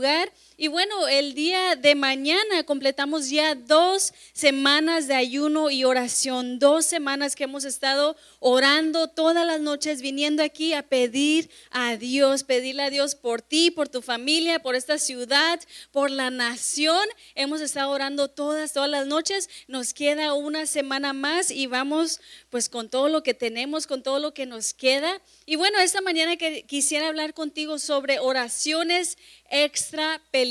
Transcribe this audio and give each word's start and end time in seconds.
lugar 0.00 0.32
Y 0.62 0.68
bueno, 0.68 1.08
el 1.08 1.32
día 1.32 1.74
de 1.74 1.94
mañana 1.94 2.64
completamos 2.64 3.30
ya 3.30 3.54
dos 3.54 4.12
semanas 4.34 5.08
de 5.08 5.14
ayuno 5.14 5.70
y 5.70 5.84
oración, 5.84 6.58
dos 6.58 6.84
semanas 6.84 7.34
que 7.34 7.44
hemos 7.44 7.64
estado 7.64 8.14
orando 8.40 9.08
todas 9.08 9.46
las 9.46 9.58
noches, 9.62 10.02
viniendo 10.02 10.42
aquí 10.42 10.74
a 10.74 10.82
pedir 10.82 11.48
a 11.70 11.96
Dios, 11.96 12.44
pedirle 12.44 12.82
a 12.82 12.90
Dios 12.90 13.14
por 13.14 13.40
ti, 13.40 13.70
por 13.70 13.88
tu 13.88 14.02
familia, 14.02 14.58
por 14.58 14.74
esta 14.74 14.98
ciudad, 14.98 15.58
por 15.92 16.10
la 16.10 16.28
nación. 16.28 17.08
Hemos 17.34 17.62
estado 17.62 17.90
orando 17.90 18.28
todas, 18.28 18.74
todas 18.74 18.90
las 18.90 19.06
noches. 19.06 19.48
Nos 19.66 19.94
queda 19.94 20.34
una 20.34 20.66
semana 20.66 21.14
más 21.14 21.50
y 21.50 21.68
vamos 21.68 22.20
pues 22.50 22.68
con 22.68 22.90
todo 22.90 23.08
lo 23.08 23.22
que 23.22 23.32
tenemos, 23.32 23.86
con 23.86 24.02
todo 24.02 24.18
lo 24.18 24.34
que 24.34 24.44
nos 24.44 24.74
queda. 24.74 25.22
Y 25.46 25.56
bueno, 25.56 25.78
esta 25.78 26.02
mañana 26.02 26.36
que 26.36 26.64
quisiera 26.64 27.08
hablar 27.08 27.32
contigo 27.32 27.78
sobre 27.78 28.18
oraciones 28.18 29.16
extra 29.50 30.22
peligrosas, 30.30 30.49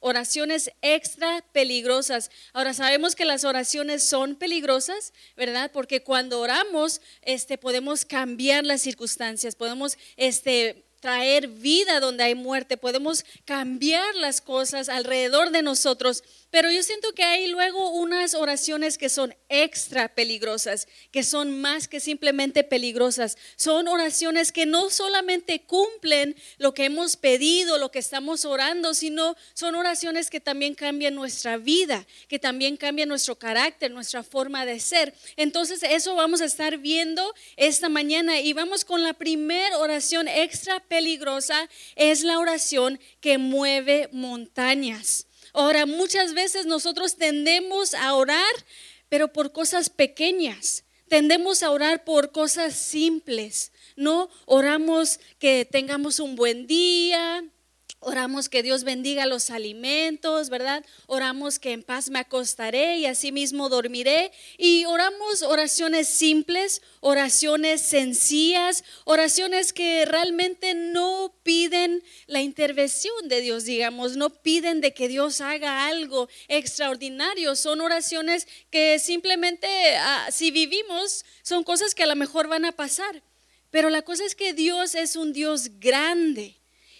oraciones 0.00 0.70
extra 0.82 1.44
peligrosas. 1.52 2.30
Ahora 2.52 2.74
sabemos 2.74 3.14
que 3.14 3.24
las 3.24 3.44
oraciones 3.44 4.02
son 4.02 4.36
peligrosas, 4.36 5.12
¿verdad? 5.36 5.70
Porque 5.72 6.02
cuando 6.02 6.40
oramos, 6.40 7.00
este 7.22 7.58
podemos 7.58 8.04
cambiar 8.04 8.64
las 8.64 8.82
circunstancias, 8.82 9.54
podemos 9.54 9.96
este 10.16 10.86
traer 11.00 11.48
vida 11.48 12.00
donde 12.00 12.24
hay 12.24 12.34
muerte, 12.34 12.76
podemos 12.76 13.24
cambiar 13.44 14.14
las 14.16 14.40
cosas 14.40 14.88
alrededor 14.88 15.50
de 15.50 15.62
nosotros, 15.62 16.24
pero 16.50 16.70
yo 16.70 16.82
siento 16.82 17.12
que 17.12 17.24
hay 17.24 17.48
luego 17.48 17.90
unas 17.90 18.34
oraciones 18.34 18.98
que 18.98 19.08
son 19.08 19.34
extra 19.48 20.14
peligrosas, 20.14 20.88
que 21.10 21.22
son 21.22 21.60
más 21.60 21.88
que 21.88 22.00
simplemente 22.00 22.64
peligrosas. 22.64 23.36
Son 23.56 23.88
oraciones 23.88 24.52
que 24.52 24.64
no 24.64 24.88
solamente 24.90 25.62
cumplen 25.62 26.36
lo 26.58 26.72
que 26.72 26.84
hemos 26.84 27.16
pedido, 27.16 27.78
lo 27.78 27.90
que 27.90 27.98
estamos 27.98 28.44
orando, 28.44 28.94
sino 28.94 29.36
son 29.54 29.74
oraciones 29.74 30.30
que 30.30 30.40
también 30.40 30.74
cambian 30.74 31.14
nuestra 31.14 31.56
vida, 31.56 32.06
que 32.28 32.38
también 32.38 32.76
cambian 32.76 33.08
nuestro 33.08 33.36
carácter, 33.38 33.90
nuestra 33.90 34.22
forma 34.22 34.64
de 34.64 34.80
ser. 34.80 35.14
Entonces 35.36 35.82
eso 35.82 36.14
vamos 36.14 36.40
a 36.40 36.46
estar 36.46 36.78
viendo 36.78 37.34
esta 37.56 37.88
mañana 37.88 38.40
y 38.40 38.52
vamos 38.52 38.84
con 38.84 39.02
la 39.02 39.14
primera 39.14 39.78
oración 39.78 40.28
extra 40.28 40.80
peligrosa, 40.80 41.68
es 41.96 42.22
la 42.22 42.38
oración 42.38 43.00
que 43.20 43.38
mueve 43.38 44.08
montañas. 44.12 45.26
Ahora, 45.56 45.86
muchas 45.86 46.34
veces 46.34 46.66
nosotros 46.66 47.16
tendemos 47.16 47.94
a 47.94 48.12
orar, 48.12 48.52
pero 49.08 49.32
por 49.32 49.52
cosas 49.52 49.88
pequeñas. 49.88 50.84
Tendemos 51.08 51.62
a 51.62 51.70
orar 51.70 52.04
por 52.04 52.30
cosas 52.30 52.74
simples. 52.74 53.72
No 53.96 54.28
oramos 54.44 55.18
que 55.38 55.64
tengamos 55.64 56.20
un 56.20 56.36
buen 56.36 56.66
día, 56.66 57.42
Oramos 58.00 58.50
que 58.50 58.62
Dios 58.62 58.84
bendiga 58.84 59.24
los 59.24 59.50
alimentos, 59.50 60.50
¿verdad? 60.50 60.84
Oramos 61.06 61.58
que 61.58 61.72
en 61.72 61.82
paz 61.82 62.10
me 62.10 62.18
acostaré 62.18 62.98
y 62.98 63.06
así 63.06 63.32
mismo 63.32 63.70
dormiré. 63.70 64.32
Y 64.58 64.84
oramos 64.84 65.42
oraciones 65.42 66.06
simples, 66.06 66.82
oraciones 67.00 67.80
sencillas, 67.80 68.84
oraciones 69.04 69.72
que 69.72 70.04
realmente 70.04 70.74
no 70.74 71.34
piden 71.42 72.04
la 72.26 72.42
intervención 72.42 73.28
de 73.28 73.40
Dios, 73.40 73.64
digamos, 73.64 74.16
no 74.16 74.30
piden 74.30 74.82
de 74.82 74.92
que 74.92 75.08
Dios 75.08 75.40
haga 75.40 75.86
algo 75.86 76.28
extraordinario. 76.48 77.56
Son 77.56 77.80
oraciones 77.80 78.46
que 78.70 78.98
simplemente, 78.98 79.66
ah, 79.96 80.28
si 80.30 80.50
vivimos, 80.50 81.24
son 81.42 81.64
cosas 81.64 81.94
que 81.94 82.02
a 82.02 82.06
lo 82.06 82.14
mejor 82.14 82.46
van 82.46 82.66
a 82.66 82.72
pasar. 82.72 83.22
Pero 83.70 83.88
la 83.88 84.02
cosa 84.02 84.24
es 84.24 84.34
que 84.34 84.52
Dios 84.52 84.94
es 84.94 85.16
un 85.16 85.32
Dios 85.32 85.70
grande. 85.80 86.56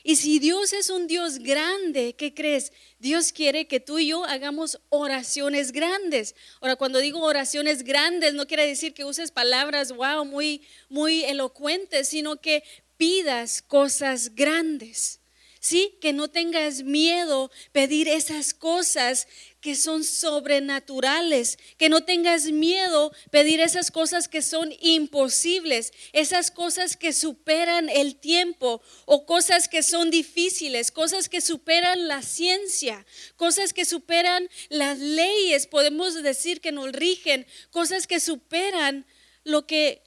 Y 0.09 0.15
si 0.15 0.39
Dios 0.39 0.73
es 0.73 0.89
un 0.89 1.09
Dios 1.09 1.41
grande, 1.41 2.15
¿qué 2.17 2.33
crees? 2.33 2.73
Dios 3.01 3.33
quiere 3.33 3.67
que 3.67 3.81
tú 3.81 3.99
y 3.99 4.07
yo 4.07 4.25
hagamos 4.25 4.79
oraciones 4.89 5.73
grandes. 5.73 6.37
Ahora, 6.61 6.77
cuando 6.77 7.01
digo 7.01 7.21
oraciones 7.23 7.83
grandes, 7.83 8.33
no 8.33 8.47
quiere 8.47 8.69
decir 8.69 8.95
que 8.95 9.05
uses 9.05 9.33
palabras, 9.33 9.91
wow, 9.91 10.25
muy, 10.25 10.63
muy 10.89 11.25
elocuentes, 11.25 12.07
sino 12.07 12.41
que 12.41 12.63
pidas 12.97 13.63
cosas 13.63 14.37
grandes. 14.37 15.19
¿Sí? 15.67 15.99
Que 16.01 16.13
no 16.13 16.29
tengas 16.29 16.85
miedo 16.85 17.51
pedir 17.73 18.07
esas 18.07 18.55
cosas 18.55 19.27
que 19.61 19.75
son 19.75 20.05
sobrenaturales, 20.05 21.59
que 21.77 21.89
no 21.89 22.05
tengas 22.05 22.45
miedo 22.53 23.13
pedir 23.33 23.59
esas 23.59 23.91
cosas 23.91 24.29
que 24.29 24.43
son 24.43 24.73
imposibles, 24.81 25.93
esas 26.13 26.53
cosas 26.53 26.97
que 26.97 27.13
superan 27.13 27.89
el 27.89 28.15
tiempo 28.15 28.81
o 29.07 29.27
cosas 29.27 29.67
que 29.67 29.83
son 29.83 30.13
difíciles, 30.13 30.93
cosas 30.93 31.29
que 31.29 31.41
superan 31.41 32.07
la 32.07 32.23
ciencia, 32.23 33.05
cosas 33.35 33.73
que 33.73 33.85
superan 33.85 34.49
las 34.69 35.01
leyes, 35.01 35.67
podemos 35.67 36.23
decir 36.23 36.61
que 36.61 36.71
nos 36.71 36.93
rigen, 36.93 37.45
cosas 37.73 38.07
que 38.07 38.21
superan 38.21 39.05
lo 39.43 39.67
que 39.67 40.05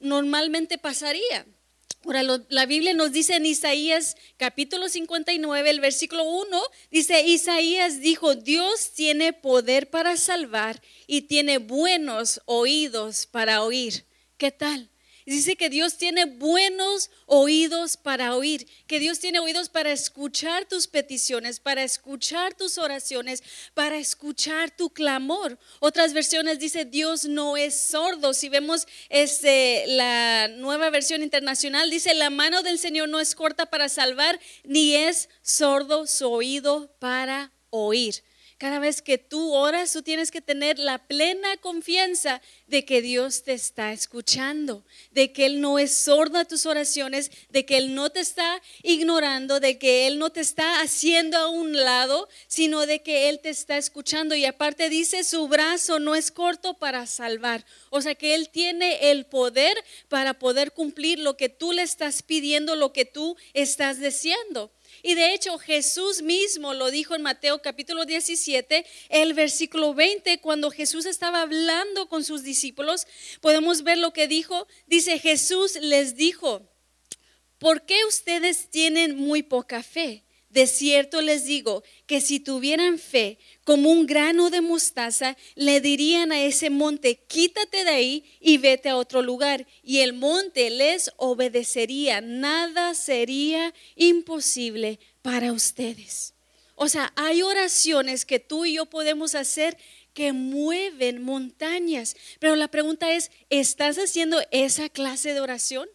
normalmente 0.00 0.76
pasaría. 0.76 1.46
Ahora, 2.06 2.22
la 2.50 2.66
Biblia 2.66 2.94
nos 2.94 3.10
dice 3.10 3.34
en 3.34 3.46
Isaías 3.46 4.16
capítulo 4.36 4.88
59, 4.88 5.68
el 5.68 5.80
versículo 5.80 6.22
1, 6.22 6.62
dice, 6.88 7.26
Isaías 7.26 8.00
dijo, 8.00 8.36
Dios 8.36 8.92
tiene 8.92 9.32
poder 9.32 9.90
para 9.90 10.16
salvar 10.16 10.80
y 11.08 11.22
tiene 11.22 11.58
buenos 11.58 12.40
oídos 12.44 13.26
para 13.26 13.64
oír. 13.64 14.06
¿Qué 14.36 14.52
tal? 14.52 14.88
Dice 15.26 15.56
que 15.56 15.68
Dios 15.68 15.96
tiene 15.96 16.24
buenos 16.24 17.10
oídos 17.26 17.96
para 17.96 18.36
oír, 18.36 18.68
que 18.86 19.00
Dios 19.00 19.18
tiene 19.18 19.40
oídos 19.40 19.68
para 19.68 19.90
escuchar 19.90 20.66
tus 20.66 20.86
peticiones, 20.86 21.58
para 21.58 21.82
escuchar 21.82 22.54
tus 22.54 22.78
oraciones, 22.78 23.42
para 23.74 23.98
escuchar 23.98 24.70
tu 24.70 24.90
clamor. 24.90 25.58
Otras 25.80 26.12
versiones 26.12 26.60
dice 26.60 26.84
Dios 26.84 27.24
no 27.24 27.56
es 27.56 27.76
sordo. 27.76 28.34
Si 28.34 28.48
vemos 28.48 28.86
este, 29.08 29.84
la 29.88 30.46
nueva 30.46 30.90
versión 30.90 31.24
internacional, 31.24 31.90
dice 31.90 32.14
la 32.14 32.30
mano 32.30 32.62
del 32.62 32.78
Señor 32.78 33.08
no 33.08 33.18
es 33.18 33.34
corta 33.34 33.66
para 33.66 33.88
salvar, 33.88 34.38
ni 34.62 34.94
es 34.94 35.28
sordo 35.42 36.06
su 36.06 36.30
oído 36.30 36.94
para 37.00 37.50
oír. 37.70 38.22
Cada 38.58 38.78
vez 38.78 39.02
que 39.02 39.18
tú 39.18 39.52
oras, 39.52 39.92
tú 39.92 40.00
tienes 40.00 40.30
que 40.30 40.40
tener 40.40 40.78
la 40.78 40.96
plena 41.06 41.58
confianza 41.58 42.40
de 42.66 42.86
que 42.86 43.02
Dios 43.02 43.42
te 43.42 43.52
está 43.52 43.92
escuchando, 43.92 44.82
de 45.10 45.30
que 45.30 45.44
Él 45.44 45.60
no 45.60 45.78
es 45.78 45.94
sordo 45.94 46.38
a 46.38 46.46
tus 46.46 46.64
oraciones, 46.64 47.30
de 47.50 47.66
que 47.66 47.76
Él 47.76 47.94
no 47.94 48.08
te 48.08 48.20
está 48.20 48.62
ignorando, 48.82 49.60
de 49.60 49.76
que 49.78 50.06
Él 50.06 50.18
no 50.18 50.30
te 50.30 50.40
está 50.40 50.80
haciendo 50.80 51.36
a 51.36 51.50
un 51.50 51.76
lado, 51.76 52.30
sino 52.46 52.86
de 52.86 53.02
que 53.02 53.28
Él 53.28 53.40
te 53.40 53.50
está 53.50 53.76
escuchando. 53.76 54.34
Y 54.34 54.46
aparte 54.46 54.88
dice, 54.88 55.22
su 55.22 55.48
brazo 55.48 55.98
no 55.98 56.14
es 56.14 56.30
corto 56.30 56.78
para 56.78 57.06
salvar. 57.06 57.66
O 57.90 58.00
sea 58.00 58.14
que 58.14 58.34
Él 58.34 58.48
tiene 58.48 59.10
el 59.10 59.26
poder 59.26 59.76
para 60.08 60.32
poder 60.38 60.72
cumplir 60.72 61.18
lo 61.18 61.36
que 61.36 61.50
tú 61.50 61.72
le 61.72 61.82
estás 61.82 62.22
pidiendo, 62.22 62.74
lo 62.74 62.94
que 62.94 63.04
tú 63.04 63.36
estás 63.52 63.98
deseando. 63.98 64.72
Y 65.06 65.14
de 65.14 65.34
hecho 65.34 65.56
Jesús 65.56 66.20
mismo 66.20 66.74
lo 66.74 66.90
dijo 66.90 67.14
en 67.14 67.22
Mateo 67.22 67.62
capítulo 67.62 68.06
17, 68.06 68.84
el 69.08 69.34
versículo 69.34 69.94
20, 69.94 70.40
cuando 70.40 70.72
Jesús 70.72 71.06
estaba 71.06 71.42
hablando 71.42 72.08
con 72.08 72.24
sus 72.24 72.42
discípulos, 72.42 73.06
podemos 73.40 73.84
ver 73.84 73.98
lo 73.98 74.12
que 74.12 74.26
dijo. 74.26 74.66
Dice 74.88 75.20
Jesús 75.20 75.76
les 75.80 76.16
dijo, 76.16 76.68
¿por 77.58 77.86
qué 77.86 78.04
ustedes 78.08 78.68
tienen 78.68 79.14
muy 79.16 79.44
poca 79.44 79.84
fe? 79.84 80.25
De 80.56 80.66
cierto 80.66 81.20
les 81.20 81.44
digo 81.44 81.84
que 82.06 82.22
si 82.22 82.40
tuvieran 82.40 82.98
fe 82.98 83.38
como 83.64 83.90
un 83.90 84.06
grano 84.06 84.48
de 84.48 84.62
mostaza, 84.62 85.36
le 85.54 85.82
dirían 85.82 86.32
a 86.32 86.42
ese 86.42 86.70
monte, 86.70 87.16
quítate 87.28 87.84
de 87.84 87.90
ahí 87.90 88.24
y 88.40 88.56
vete 88.56 88.88
a 88.88 88.96
otro 88.96 89.20
lugar. 89.20 89.66
Y 89.82 89.98
el 89.98 90.14
monte 90.14 90.70
les 90.70 91.12
obedecería. 91.18 92.22
Nada 92.22 92.94
sería 92.94 93.74
imposible 93.96 94.98
para 95.20 95.52
ustedes. 95.52 96.32
O 96.74 96.88
sea, 96.88 97.12
hay 97.16 97.42
oraciones 97.42 98.24
que 98.24 98.40
tú 98.40 98.64
y 98.64 98.76
yo 98.76 98.86
podemos 98.86 99.34
hacer 99.34 99.76
que 100.14 100.32
mueven 100.32 101.22
montañas. 101.22 102.16
Pero 102.40 102.56
la 102.56 102.68
pregunta 102.68 103.12
es, 103.12 103.30
¿estás 103.50 103.98
haciendo 103.98 104.40
esa 104.50 104.88
clase 104.88 105.34
de 105.34 105.40
oración? 105.40 105.86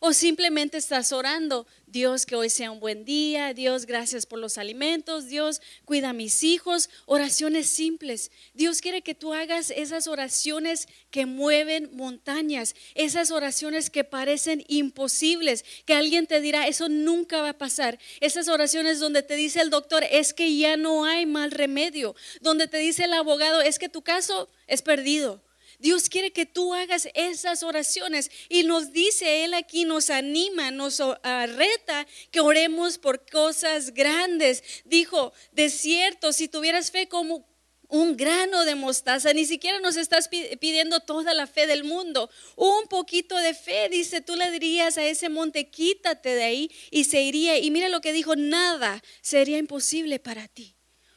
¿O 0.00 0.12
simplemente 0.12 0.78
estás 0.78 1.12
orando? 1.12 1.66
Dios, 1.86 2.26
que 2.26 2.34
hoy 2.34 2.50
sea 2.50 2.72
un 2.72 2.80
buen 2.80 3.04
día. 3.04 3.54
Dios, 3.54 3.86
gracias 3.86 4.26
por 4.26 4.40
los 4.40 4.58
alimentos. 4.58 5.28
Dios, 5.28 5.62
cuida 5.84 6.10
a 6.10 6.12
mis 6.12 6.42
hijos. 6.42 6.90
Oraciones 7.06 7.68
simples. 7.68 8.32
Dios 8.54 8.80
quiere 8.80 9.02
que 9.02 9.14
tú 9.14 9.32
hagas 9.32 9.70
esas 9.70 10.08
oraciones 10.08 10.88
que 11.10 11.26
mueven 11.26 11.90
montañas. 11.92 12.74
Esas 12.94 13.30
oraciones 13.30 13.88
que 13.88 14.02
parecen 14.02 14.64
imposibles. 14.66 15.64
Que 15.84 15.94
alguien 15.94 16.26
te 16.26 16.40
dirá, 16.40 16.66
eso 16.66 16.88
nunca 16.88 17.40
va 17.40 17.50
a 17.50 17.58
pasar. 17.58 18.00
Esas 18.20 18.48
oraciones 18.48 18.98
donde 18.98 19.22
te 19.22 19.36
dice 19.36 19.60
el 19.60 19.70
doctor, 19.70 20.04
es 20.10 20.34
que 20.34 20.56
ya 20.56 20.76
no 20.76 21.04
hay 21.04 21.24
mal 21.24 21.52
remedio. 21.52 22.16
Donde 22.40 22.66
te 22.66 22.78
dice 22.78 23.04
el 23.04 23.12
abogado, 23.12 23.62
es 23.62 23.78
que 23.78 23.88
tu 23.88 24.02
caso 24.02 24.48
es 24.66 24.82
perdido 24.82 25.45
Dios 25.78 26.08
quiere 26.08 26.32
que 26.32 26.46
tú 26.46 26.74
hagas 26.74 27.08
esas 27.14 27.62
oraciones 27.62 28.30
y 28.48 28.64
nos 28.64 28.92
dice, 28.92 29.44
Él 29.44 29.54
aquí 29.54 29.84
nos 29.84 30.10
anima, 30.10 30.70
nos 30.70 31.00
reta 31.00 32.06
que 32.30 32.40
oremos 32.40 32.98
por 32.98 33.24
cosas 33.30 33.92
grandes. 33.92 34.62
Dijo, 34.84 35.32
de 35.52 35.70
cierto, 35.70 36.32
si 36.32 36.48
tuvieras 36.48 36.90
fe 36.90 37.08
como 37.08 37.46
un 37.88 38.16
grano 38.16 38.64
de 38.64 38.74
mostaza, 38.74 39.32
ni 39.32 39.44
siquiera 39.44 39.78
nos 39.80 39.96
estás 39.96 40.28
pidiendo 40.28 41.00
toda 41.00 41.34
la 41.34 41.46
fe 41.46 41.66
del 41.66 41.84
mundo, 41.84 42.30
un 42.56 42.88
poquito 42.88 43.36
de 43.36 43.54
fe, 43.54 43.88
dice, 43.88 44.20
tú 44.20 44.34
le 44.34 44.50
dirías 44.50 44.98
a 44.98 45.04
ese 45.04 45.28
monte, 45.28 45.70
quítate 45.70 46.34
de 46.34 46.44
ahí 46.44 46.70
y 46.90 47.04
se 47.04 47.22
iría. 47.22 47.58
Y 47.58 47.70
mira 47.70 47.88
lo 47.88 48.00
que 48.00 48.12
dijo, 48.12 48.34
nada 48.34 49.02
sería 49.20 49.58
imposible 49.58 50.18
para 50.18 50.48
ti. 50.48 50.74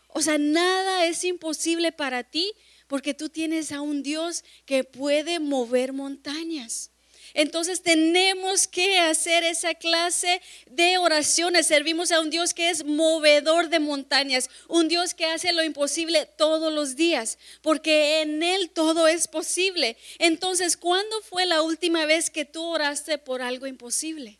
O 0.09 0.21
sea, 0.21 0.37
nada 0.37 1.05
es 1.05 1.23
imposible 1.23 1.91
para 1.91 2.23
ti 2.23 2.53
porque 2.89 3.13
tú 3.13 3.29
tienes 3.29 3.71
a 3.71 3.81
un 3.81 4.01
Dios 4.01 4.43
que 4.65 4.83
puede 4.83 5.39
mover 5.39 5.93
montañas. 5.93 6.89
Entonces 7.35 7.83
tenemos 7.83 8.67
que 8.67 8.97
hacer 8.97 9.43
esa 9.43 9.75
clase 9.75 10.41
de 10.65 10.97
oraciones. 10.97 11.67
Servimos 11.67 12.11
a 12.11 12.19
un 12.19 12.31
Dios 12.31 12.55
que 12.55 12.71
es 12.71 12.83
movedor 12.83 13.69
de 13.69 13.79
montañas, 13.79 14.49
un 14.67 14.87
Dios 14.87 15.13
que 15.13 15.25
hace 15.25 15.53
lo 15.53 15.63
imposible 15.63 16.25
todos 16.35 16.73
los 16.73 16.95
días, 16.95 17.37
porque 17.61 18.21
en 18.21 18.41
Él 18.41 18.71
todo 18.71 19.07
es 19.07 19.27
posible. 19.27 19.95
Entonces, 20.17 20.75
¿cuándo 20.75 21.21
fue 21.21 21.45
la 21.45 21.61
última 21.61 22.05
vez 22.05 22.31
que 22.31 22.45
tú 22.45 22.63
oraste 22.63 23.19
por 23.19 23.43
algo 23.43 23.67
imposible? 23.67 24.39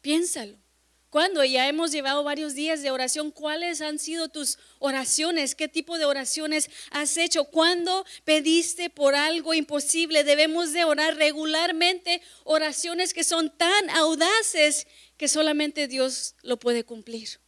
Piénsalo. 0.00 0.63
Cuando 1.14 1.44
ya 1.44 1.68
hemos 1.68 1.92
llevado 1.92 2.24
varios 2.24 2.56
días 2.56 2.82
de 2.82 2.90
oración, 2.90 3.30
¿cuáles 3.30 3.80
han 3.82 4.00
sido 4.00 4.30
tus 4.30 4.58
oraciones? 4.80 5.54
¿Qué 5.54 5.68
tipo 5.68 5.96
de 5.96 6.06
oraciones 6.06 6.68
has 6.90 7.16
hecho? 7.16 7.44
¿Cuándo 7.44 8.04
pediste 8.24 8.90
por 8.90 9.14
algo 9.14 9.54
imposible? 9.54 10.24
Debemos 10.24 10.72
de 10.72 10.82
orar 10.82 11.14
regularmente 11.14 12.20
oraciones 12.42 13.14
que 13.14 13.22
son 13.22 13.56
tan 13.56 13.90
audaces 13.90 14.88
que 15.16 15.28
solamente 15.28 15.86
Dios 15.86 16.34
lo 16.42 16.58
puede 16.58 16.82
cumplir. 16.82 17.38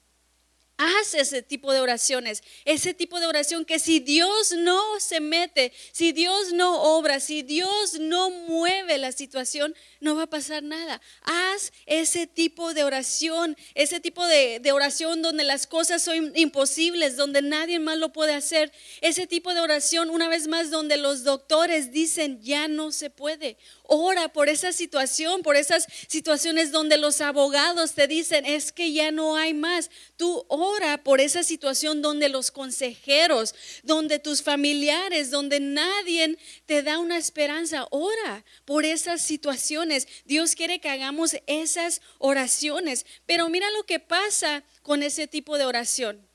Haz 0.79 1.15
ese 1.15 1.43
tipo 1.43 1.73
de 1.73 1.81
oraciones, 1.81 2.43
ese 2.67 2.93
tipo 2.93 3.19
de 3.19 3.27
oración 3.27 3.65
que 3.65 3.79
si 3.79 3.99
Dios 3.99 4.53
no 4.53 5.01
se 5.01 5.21
mete, 5.21 5.73
si 5.91 6.13
Dios 6.13 6.53
no 6.53 6.83
obra, 6.83 7.19
si 7.19 7.43
Dios 7.43 7.99
no 7.99 8.31
mueve 8.31 8.99
la 8.99 9.11
situación, 9.11 9.75
no 10.01 10.17
va 10.17 10.25
a 10.25 10.27
pasar 10.27 10.63
nada. 10.63 11.01
Haz 11.23 11.73
ese 11.87 12.27
tipo 12.27 12.75
de 12.75 12.85
oración, 12.85 13.57
ese 13.75 14.01
tipo 14.01 14.25
de, 14.27 14.61
oración 14.73 15.23
donde 15.23 15.45
las 15.45 15.67
cosas 15.67 16.03
son 16.03 16.33
imposibles, 16.37 17.17
donde 17.17 17.41
nadie 17.43 17.79
más 17.79 17.99
lo 17.99 18.13
puede 18.13 18.35
hacer. 18.35 18.73
Ese 19.01 19.27
tipo 19.27 19.55
de 19.55 19.61
oración, 19.61 20.11
una 20.11 20.29
vez 20.29 20.49
más, 20.49 20.71
donde 20.71 20.97
los 20.97 21.25
doctores 21.25 21.93
dicen 21.93 22.41
ya 22.43 22.69
no 22.69 22.93
se 22.93 23.11
puede. 23.11 23.57
Ora 23.85 24.33
por 24.33 24.49
esa 24.49 24.73
situación, 24.73 25.43
por 25.43 25.57
esas 25.57 25.87
situaciones 26.09 26.73
donde 26.73 26.97
los 26.97 27.21
abogados 27.21 27.93
te 27.93 28.09
dicen 28.09 28.45
es 28.45 28.73
que 28.73 28.93
ya 28.93 29.11
no 29.13 29.37
hay 29.37 29.55
más. 29.55 29.91
Tú 30.17 30.45
ora 30.49 31.03
por 31.03 31.21
esa 31.21 31.43
situación 31.43 32.03
donde 32.03 32.29
los 32.29 32.51
consejeros, 32.51 33.55
donde 33.85 34.19
tus 34.19 34.43
familiares, 34.43 35.31
donde 35.31 35.61
nadie 35.61 36.37
te 36.67 36.83
da 36.83 36.99
una 36.99 37.17
esperanza. 37.17 37.87
Ora 37.91 38.45
por 38.65 38.85
esas 38.85 39.23
situaciones. 39.23 39.86
Dios 40.25 40.55
quiere 40.55 40.81
que 40.81 40.89
hagamos 40.89 41.37
esas 41.47 42.01
oraciones. 42.19 43.07
Pero 43.27 43.49
mira 43.49 43.71
lo 43.73 43.85
que 43.85 44.01
pasa 44.01 44.65
con 44.83 45.03
ese 45.03 45.27
tipo 45.27 45.59
de 45.59 45.65
oración. 45.67 46.27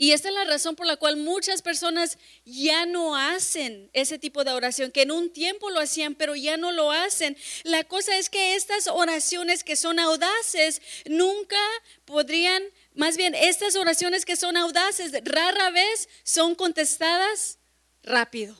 Y 0.00 0.12
esta 0.12 0.28
es 0.28 0.34
la 0.34 0.46
razón 0.46 0.76
por 0.76 0.86
la 0.86 0.96
cual 0.96 1.18
muchas 1.18 1.60
personas 1.60 2.16
ya 2.46 2.86
no 2.86 3.16
hacen 3.16 3.90
ese 3.92 4.18
tipo 4.18 4.44
de 4.44 4.50
oración, 4.50 4.92
que 4.92 5.02
en 5.02 5.10
un 5.10 5.30
tiempo 5.30 5.68
lo 5.68 5.78
hacían, 5.78 6.14
pero 6.14 6.34
ya 6.34 6.56
no 6.56 6.72
lo 6.72 6.90
hacen. 6.90 7.36
La 7.64 7.84
cosa 7.84 8.16
es 8.16 8.30
que 8.30 8.54
estas 8.54 8.86
oraciones 8.86 9.62
que 9.62 9.76
son 9.76 9.98
audaces 9.98 10.80
nunca 11.04 11.58
podrían, 12.06 12.62
más 12.94 13.18
bien, 13.18 13.34
estas 13.34 13.76
oraciones 13.76 14.24
que 14.24 14.36
son 14.36 14.56
audaces 14.56 15.12
rara 15.22 15.68
vez 15.68 16.08
son 16.24 16.54
contestadas 16.54 17.58
rápido. 18.02 18.56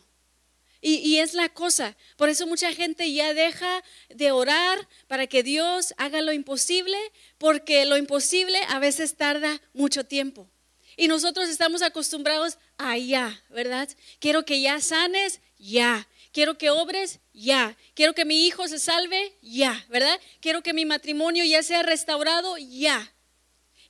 Y, 0.82 1.18
es 1.18 1.34
la 1.34 1.50
cosa. 1.50 1.96
Por 2.16 2.30
eso 2.30 2.46
mucha 2.46 2.72
gente 2.72 3.12
ya 3.12 3.34
deja 3.34 3.84
de 4.08 4.32
orar 4.32 4.88
para 5.08 5.26
que 5.26 5.42
Dios 5.42 5.92
haga 5.98 6.22
lo 6.22 6.32
imposible, 6.32 6.96
porque 7.36 7.84
lo 7.84 7.98
imposible 7.98 8.58
a 8.68 8.78
veces 8.78 9.16
tarda 9.16 9.60
mucho 9.74 10.04
tiempo. 10.04 10.48
Y 10.96 11.08
nosotros 11.08 11.48
estamos 11.48 11.82
acostumbrados 11.82 12.58
a 12.78 12.96
ya, 12.96 13.42
¿verdad? 13.50 13.88
Quiero 14.20 14.44
que 14.44 14.60
ya 14.62 14.80
sanes, 14.80 15.40
ya. 15.58 16.08
Quiero 16.32 16.56
que 16.56 16.70
obres, 16.70 17.20
ya. 17.32 17.76
Quiero 17.94 18.14
que 18.14 18.24
mi 18.24 18.46
hijo 18.46 18.66
se 18.66 18.78
salve, 18.78 19.36
ya, 19.42 19.84
¿verdad? 19.88 20.18
Quiero 20.40 20.62
que 20.62 20.72
mi 20.72 20.86
matrimonio 20.86 21.44
ya 21.44 21.62
sea 21.62 21.82
restaurado, 21.82 22.56
ya. 22.56 23.12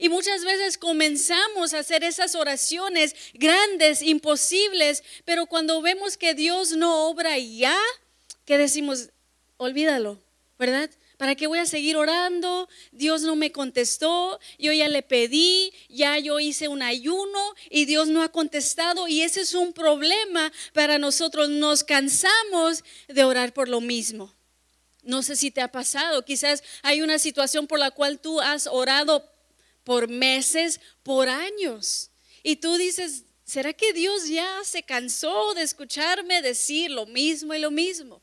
Y 0.01 0.09
muchas 0.09 0.47
veces 0.47 0.79
comenzamos 0.79 1.75
a 1.75 1.81
hacer 1.81 2.03
esas 2.05 2.35
oraciones 2.35 3.15
grandes, 3.35 4.01
imposibles, 4.01 5.05
pero 5.27 5.45
cuando 5.45 5.83
vemos 5.83 6.17
que 6.17 6.35
Dios 6.35 6.73
no 6.73 7.07
obra 7.09 7.37
ya, 7.37 7.79
que 8.47 8.57
decimos, 8.57 9.11
olvídalo, 9.59 10.19
¿verdad? 10.59 10.89
¿Para 11.19 11.35
qué 11.35 11.47
voy 11.47 11.59
a 11.59 11.67
seguir 11.67 11.99
orando? 11.99 12.67
Dios 12.93 13.21
no 13.21 13.37
me 13.37 13.53
contestó, 13.53 14.41
yo 14.59 14.73
ya 14.73 14.89
le 14.89 15.03
pedí, 15.03 15.71
ya 15.91 16.19
yo 16.19 16.41
hice 16.41 16.69
un 16.69 16.81
ayuno 16.81 17.55
y 17.69 17.85
Dios 17.85 18.09
no 18.09 18.23
ha 18.23 18.31
contestado 18.31 19.07
y 19.07 19.21
ese 19.21 19.43
es 19.43 19.53
un 19.53 19.75
problema 19.75 20.51
para 20.73 20.97
nosotros. 20.97 21.51
Nos 21.51 21.85
cansamos 21.85 22.85
de 23.07 23.23
orar 23.23 23.53
por 23.53 23.69
lo 23.69 23.83
mismo. 23.83 24.35
No 25.03 25.23
sé 25.23 25.37
si 25.37 25.51
te 25.51 25.61
ha 25.61 25.71
pasado, 25.71 26.25
quizás 26.25 26.63
hay 26.81 27.03
una 27.03 27.19
situación 27.19 27.67
por 27.67 27.79
la 27.79 27.91
cual 27.91 28.19
tú 28.19 28.41
has 28.41 28.67
orado 28.67 29.29
por 29.91 30.07
meses, 30.07 30.81
por 31.03 31.29
años 31.29 32.13
y 32.45 32.55
tú 32.55 32.77
dices, 32.77 33.25
¿será 33.43 33.73
que 33.73 33.93
Dios 33.93 34.29
ya 34.29 34.61
se 34.63 34.85
cansó 34.85 35.53
de 35.55 35.63
escucharme 35.63 36.43
decir 36.43 36.93
lo 36.93 37.07
mismo 37.07 37.55
y 37.55 37.59
lo 37.59 37.73
mismo? 37.73 38.23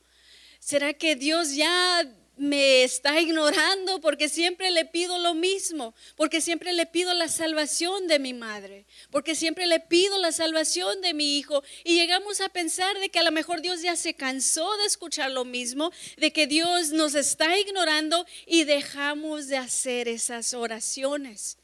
¿Será 0.62 0.94
que 0.94 1.18
Dios 1.18 1.56
ya 1.56 2.10
me 2.38 2.84
está 2.84 3.20
ignorando 3.20 4.00
porque 4.00 4.30
siempre 4.30 4.72
le 4.72 4.86
pido 4.86 5.20
lo 5.20 5.34
mismo, 5.34 5.94
porque 6.16 6.42
siempre 6.42 6.74
le 6.74 6.86
pido 6.86 7.14
la 7.14 7.28
salvación 7.28 8.08
de 8.08 8.20
mi 8.20 8.34
madre, 8.34 8.86
porque 9.12 9.36
siempre 9.36 9.66
le 9.66 9.80
pido 9.80 10.18
la 10.18 10.32
salvación 10.32 11.02
de 11.02 11.14
mi 11.14 11.38
hijo 11.38 11.64
y 11.84 11.96
llegamos 11.96 12.42
a 12.42 12.50
pensar 12.50 12.98
de 13.00 13.10
que 13.10 13.20
a 13.20 13.24
lo 13.24 13.32
mejor 13.32 13.62
Dios 13.62 13.82
ya 13.82 13.96
se 13.96 14.14
cansó 14.14 14.76
de 14.78 14.86
escuchar 14.86 15.32
lo 15.32 15.46
mismo, 15.46 15.92
de 16.18 16.32
que 16.32 16.48
Dios 16.48 16.92
nos 16.92 17.16
está 17.16 17.58
ignorando 17.60 18.26
y 18.46 18.64
dejamos 18.64 19.48
de 19.48 19.58
hacer 19.58 20.08
esas 20.08 20.54
oraciones. 20.54 21.58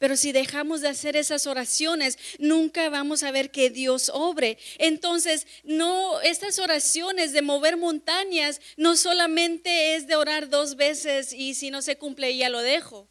Pero 0.00 0.16
si 0.16 0.32
dejamos 0.32 0.80
de 0.80 0.88
hacer 0.88 1.14
esas 1.14 1.46
oraciones, 1.46 2.18
nunca 2.38 2.88
vamos 2.88 3.22
a 3.22 3.30
ver 3.32 3.50
que 3.50 3.68
Dios 3.68 4.10
obre. 4.14 4.56
Entonces, 4.78 5.46
no, 5.62 6.22
estas 6.22 6.58
oraciones 6.58 7.32
de 7.32 7.42
mover 7.42 7.76
montañas 7.76 8.62
no 8.78 8.96
solamente 8.96 9.94
es 9.94 10.06
de 10.06 10.16
orar 10.16 10.48
dos 10.48 10.76
veces 10.76 11.34
y 11.34 11.52
si 11.52 11.70
no 11.70 11.82
se 11.82 11.98
cumple 11.98 12.34
ya 12.34 12.48
lo 12.48 12.62
dejo. 12.62 13.08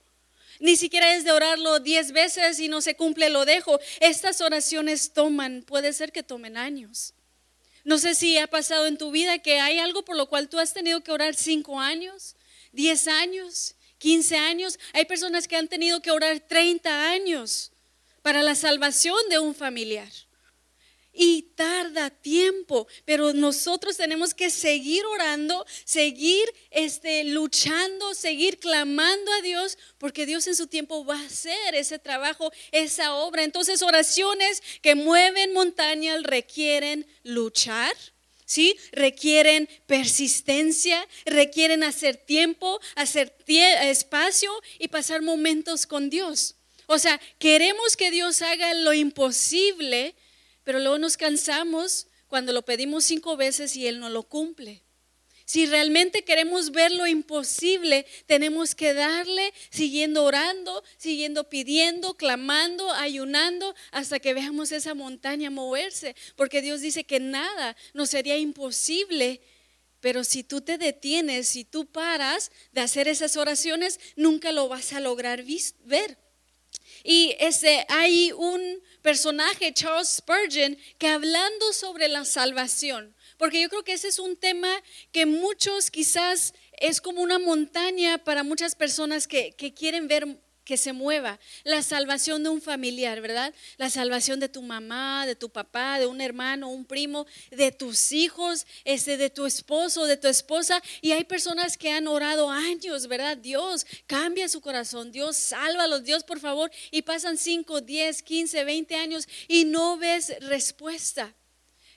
Ni 0.59 0.77
siquiera 0.77 1.13
es 1.13 1.23
de 1.23 1.31
orarlo 1.31 1.79
diez 1.79 2.11
veces 2.11 2.59
y 2.59 2.69
no 2.69 2.81
se 2.81 2.95
cumple, 2.95 3.29
lo 3.29 3.45
dejo. 3.45 3.79
Estas 3.99 4.41
oraciones 4.41 5.13
toman, 5.13 5.61
puede 5.61 5.93
ser 5.93 6.11
que 6.11 6.23
tomen 6.23 6.57
años. 6.57 7.13
No 7.83 7.99
sé 7.99 8.15
si 8.15 8.39
ha 8.39 8.47
pasado 8.47 8.87
en 8.87 8.97
tu 8.97 9.11
vida 9.11 9.37
que 9.37 9.59
hay 9.59 9.77
algo 9.77 10.03
por 10.03 10.15
lo 10.15 10.27
cual 10.27 10.49
tú 10.49 10.57
has 10.57 10.73
tenido 10.73 11.01
que 11.01 11.11
orar 11.11 11.35
cinco 11.35 11.79
años, 11.79 12.35
diez 12.71 13.07
años, 13.07 13.75
15 13.99 14.37
años. 14.37 14.79
Hay 14.93 15.05
personas 15.05 15.47
que 15.47 15.55
han 15.55 15.67
tenido 15.67 16.01
que 16.01 16.11
orar 16.11 16.39
30 16.39 17.11
años 17.11 17.71
para 18.21 18.41
la 18.43 18.55
salvación 18.55 19.17
de 19.29 19.39
un 19.39 19.53
familiar. 19.53 20.09
Y 21.11 21.53
tarda 21.55 22.09
tiempo, 22.09 22.87
pero 23.03 23.33
nosotros 23.33 23.97
tenemos 23.97 24.33
que 24.33 24.49
seguir 24.49 25.03
orando, 25.05 25.65
seguir 25.83 26.45
este, 26.69 27.23
luchando, 27.25 28.13
seguir 28.13 28.59
clamando 28.59 29.31
a 29.33 29.41
Dios, 29.41 29.77
porque 29.97 30.25
Dios 30.25 30.47
en 30.47 30.55
su 30.55 30.67
tiempo 30.67 31.03
va 31.03 31.19
a 31.19 31.25
hacer 31.25 31.75
ese 31.75 31.99
trabajo, 31.99 32.51
esa 32.71 33.15
obra. 33.15 33.43
Entonces 33.43 33.81
oraciones 33.81 34.61
que 34.81 34.95
mueven 34.95 35.51
montañas 35.51 36.23
requieren 36.23 37.05
luchar, 37.23 37.95
¿sí? 38.49 38.75
Requieren 38.91 39.69
persistencia, 39.85 41.07
requieren 41.23 41.83
hacer 41.83 42.17
tiempo, 42.17 42.81
hacer 42.95 43.35
espacio 43.47 44.51
y 44.79 44.87
pasar 44.87 45.21
momentos 45.21 45.85
con 45.85 46.09
Dios. 46.09 46.55
O 46.87 46.97
sea, 46.97 47.21
queremos 47.37 47.95
que 47.95 48.09
Dios 48.09 48.41
haga 48.41 48.73
lo 48.73 48.93
imposible, 48.93 50.15
pero 50.63 50.79
luego 50.79 50.97
nos 50.97 51.15
cansamos 51.15 52.07
cuando 52.27 52.51
lo 52.51 52.63
pedimos 52.63 53.05
cinco 53.05 53.37
veces 53.37 53.75
y 53.75 53.85
Él 53.85 53.99
no 53.99 54.09
lo 54.09 54.23
cumple. 54.23 54.81
Si 55.49 55.65
realmente 55.65 56.23
queremos 56.23 56.69
ver 56.69 56.91
lo 56.91 57.07
imposible, 57.07 58.05
tenemos 58.27 58.75
que 58.75 58.93
darle, 58.93 59.51
siguiendo 59.71 60.23
orando, 60.23 60.83
siguiendo 60.95 61.49
pidiendo, 61.49 62.13
clamando, 62.13 62.91
ayunando, 62.91 63.73
hasta 63.89 64.19
que 64.19 64.35
veamos 64.35 64.71
esa 64.71 64.93
montaña 64.93 65.49
moverse. 65.49 66.15
Porque 66.35 66.61
Dios 66.61 66.81
dice 66.81 67.03
que 67.03 67.19
nada 67.19 67.75
nos 67.95 68.11
sería 68.11 68.37
imposible. 68.37 69.41
Pero 70.01 70.23
si 70.23 70.43
tú 70.43 70.61
te 70.61 70.77
detienes, 70.77 71.47
si 71.47 71.65
tú 71.65 71.87
paras 71.87 72.51
de 72.71 72.81
hacer 72.81 73.07
esas 73.07 73.35
oraciones, 73.35 73.99
nunca 74.15 74.51
lo 74.51 74.67
vas 74.67 74.93
a 74.93 74.99
lograr 74.99 75.43
ver. 75.83 76.19
Y 77.03 77.35
ese, 77.39 77.87
hay 77.89 78.31
un 78.33 78.83
personaje, 79.01 79.73
Charles 79.73 80.09
Spurgeon, 80.09 80.77
que 80.99 81.07
hablando 81.07 81.73
sobre 81.73 82.07
la 82.07 82.23
salvación, 82.23 83.15
porque 83.39 83.61
yo 83.61 83.69
creo 83.69 83.83
que 83.83 83.93
ese 83.93 84.09
es 84.09 84.19
un 84.19 84.35
tema 84.35 84.69
que 85.13 85.25
muchos 85.25 85.89
quizás 85.89 86.53
es 86.73 86.99
como 86.99 87.21
una 87.21 87.39
montaña 87.39 88.17
para 88.19 88.43
muchas 88.43 88.75
personas 88.75 89.27
que, 89.27 89.55
quieren 89.75 90.09
ver 90.09 90.27
que 90.65 90.75
se 90.75 90.91
mueva. 90.91 91.39
La 91.63 91.81
salvación 91.81 92.43
de 92.43 92.49
un 92.49 92.61
familiar, 92.61 93.21
¿verdad? 93.21 93.53
La 93.77 93.89
salvación 93.89 94.41
de 94.41 94.49
tu 94.49 94.61
mamá, 94.61 95.25
de 95.25 95.35
tu 95.35 95.49
papá, 95.49 95.99
de 95.99 96.05
un 96.05 96.19
hermano, 96.19 96.67
un 96.69 96.85
primo, 96.85 97.25
de 97.49 97.71
tus 97.71 98.11
hijos, 98.11 98.67
ese 98.83 99.15
de 99.15 99.29
tu 99.29 99.45
esposo, 99.45 100.05
de 100.05 100.17
tu 100.17 100.27
esposa. 100.27 100.83
Y 101.01 101.13
hay 101.13 101.23
personas 101.23 101.77
que 101.77 101.91
han 101.91 102.07
orado 102.07 102.51
años, 102.51 103.07
¿verdad? 103.07 103.37
Dios, 103.37 103.87
cambia 104.05 104.49
su 104.49 104.59
corazón. 104.59 105.13
Dios, 105.13 105.37
sálvalos. 105.37 106.03
Dios, 106.03 106.25
por 106.25 106.41
favor. 106.41 106.69
Y 106.91 107.03
pasan 107.03 107.37
5, 107.37 107.81
10, 107.81 108.21
15, 108.21 108.63
20 108.65 108.95
años 108.95 109.27
y 109.47 109.63
no 109.63 109.97
ves 109.97 110.35
respuesta. 110.41 111.33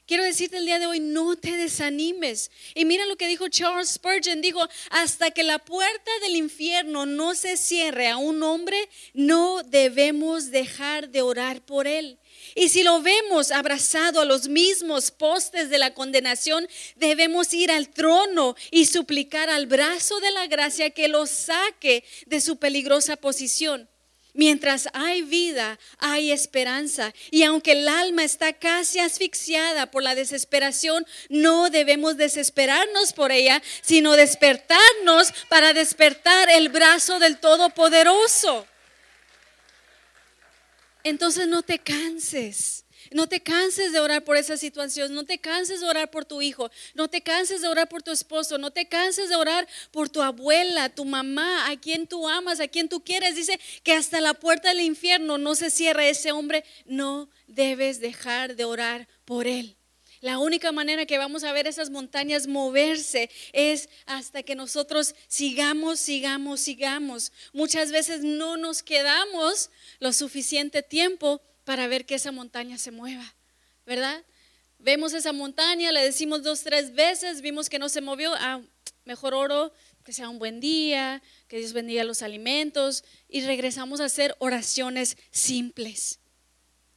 Quiero 0.06 0.24
decirte 0.24 0.58
el 0.58 0.66
día 0.66 0.80
de 0.80 0.86
hoy, 0.86 0.98
no 0.98 1.36
te 1.36 1.56
desanimes. 1.56 2.50
Y 2.74 2.84
mira 2.84 3.06
lo 3.06 3.16
que 3.16 3.28
dijo 3.28 3.48
Charles 3.48 3.90
Spurgeon, 3.90 4.40
dijo, 4.40 4.66
hasta 4.90 5.30
que 5.30 5.44
la 5.44 5.60
puerta 5.60 6.10
del 6.22 6.34
infierno 6.34 7.06
no 7.06 7.34
se 7.34 7.56
cierre 7.56 8.08
a 8.08 8.16
un 8.16 8.42
hombre, 8.42 8.88
no 9.14 9.62
debemos 9.62 10.50
dejar 10.50 11.08
de 11.10 11.22
orar 11.22 11.64
por 11.64 11.86
él. 11.86 12.18
Y 12.56 12.68
si 12.70 12.82
lo 12.82 13.00
vemos 13.00 13.52
abrazado 13.52 14.20
a 14.20 14.24
los 14.24 14.48
mismos 14.48 15.12
postes 15.12 15.70
de 15.70 15.78
la 15.78 15.94
condenación, 15.94 16.66
debemos 16.96 17.54
ir 17.54 17.70
al 17.70 17.88
trono 17.88 18.56
y 18.72 18.86
suplicar 18.86 19.50
al 19.50 19.66
brazo 19.66 20.18
de 20.18 20.32
la 20.32 20.48
gracia 20.48 20.90
que 20.90 21.06
lo 21.06 21.26
saque 21.26 22.04
de 22.26 22.40
su 22.40 22.56
peligrosa 22.56 23.16
posición. 23.16 23.88
Mientras 24.34 24.88
hay 24.94 25.22
vida, 25.22 25.78
hay 25.98 26.32
esperanza. 26.32 27.12
Y 27.30 27.42
aunque 27.42 27.72
el 27.72 27.86
alma 27.86 28.24
está 28.24 28.54
casi 28.54 28.98
asfixiada 28.98 29.90
por 29.90 30.02
la 30.02 30.14
desesperación, 30.14 31.06
no 31.28 31.68
debemos 31.68 32.16
desesperarnos 32.16 33.12
por 33.12 33.30
ella, 33.30 33.62
sino 33.82 34.12
despertarnos 34.12 35.32
para 35.48 35.74
despertar 35.74 36.48
el 36.48 36.70
brazo 36.70 37.18
del 37.18 37.38
Todopoderoso. 37.38 38.66
Entonces 41.04 41.46
no 41.48 41.62
te 41.62 41.78
canses. 41.78 42.81
No 43.14 43.28
te 43.28 43.40
canses 43.40 43.92
de 43.92 44.00
orar 44.00 44.24
por 44.24 44.36
esa 44.36 44.56
situación, 44.56 45.14
no 45.14 45.24
te 45.24 45.38
canses 45.38 45.80
de 45.80 45.86
orar 45.86 46.10
por 46.10 46.24
tu 46.24 46.42
hijo, 46.42 46.70
no 46.94 47.08
te 47.08 47.22
canses 47.22 47.60
de 47.60 47.68
orar 47.68 47.88
por 47.88 48.02
tu 48.02 48.10
esposo, 48.10 48.58
no 48.58 48.70
te 48.70 48.88
canses 48.88 49.28
de 49.28 49.36
orar 49.36 49.68
por 49.90 50.08
tu 50.08 50.22
abuela, 50.22 50.88
tu 50.88 51.04
mamá, 51.04 51.70
a 51.70 51.78
quien 51.78 52.06
tú 52.06 52.28
amas, 52.28 52.60
a 52.60 52.68
quien 52.68 52.88
tú 52.88 53.02
quieres. 53.04 53.36
Dice 53.36 53.58
que 53.82 53.92
hasta 53.92 54.20
la 54.20 54.34
puerta 54.34 54.68
del 54.68 54.80
infierno 54.80 55.38
no 55.38 55.54
se 55.54 55.70
cierra 55.70 56.06
ese 56.06 56.32
hombre, 56.32 56.64
no 56.86 57.28
debes 57.46 58.00
dejar 58.00 58.56
de 58.56 58.64
orar 58.64 59.08
por 59.24 59.46
él. 59.46 59.76
La 60.22 60.38
única 60.38 60.70
manera 60.70 61.04
que 61.04 61.18
vamos 61.18 61.42
a 61.42 61.52
ver 61.52 61.66
esas 61.66 61.90
montañas 61.90 62.46
moverse 62.46 63.28
es 63.52 63.88
hasta 64.06 64.44
que 64.44 64.54
nosotros 64.54 65.16
sigamos, 65.26 65.98
sigamos, 65.98 66.60
sigamos. 66.60 67.32
Muchas 67.52 67.90
veces 67.90 68.22
no 68.22 68.56
nos 68.56 68.84
quedamos 68.84 69.70
lo 69.98 70.12
suficiente 70.12 70.84
tiempo 70.84 71.42
para 71.64 71.86
ver 71.86 72.06
que 72.06 72.14
esa 72.14 72.32
montaña 72.32 72.78
se 72.78 72.90
mueva, 72.90 73.34
¿verdad? 73.86 74.24
Vemos 74.78 75.12
esa 75.12 75.32
montaña, 75.32 75.92
le 75.92 76.02
decimos 76.02 76.42
dos, 76.42 76.62
tres 76.62 76.92
veces, 76.92 77.40
vimos 77.40 77.68
que 77.68 77.78
no 77.78 77.88
se 77.88 78.00
movió, 78.00 78.32
ah, 78.34 78.60
mejor 79.04 79.34
oro, 79.34 79.72
que 80.04 80.12
sea 80.12 80.28
un 80.28 80.38
buen 80.38 80.60
día, 80.60 81.22
que 81.48 81.58
Dios 81.58 81.72
bendiga 81.72 82.04
los 82.04 82.22
alimentos 82.22 83.04
y 83.28 83.42
regresamos 83.42 84.00
a 84.00 84.06
hacer 84.06 84.34
oraciones 84.38 85.16
simples. 85.30 86.18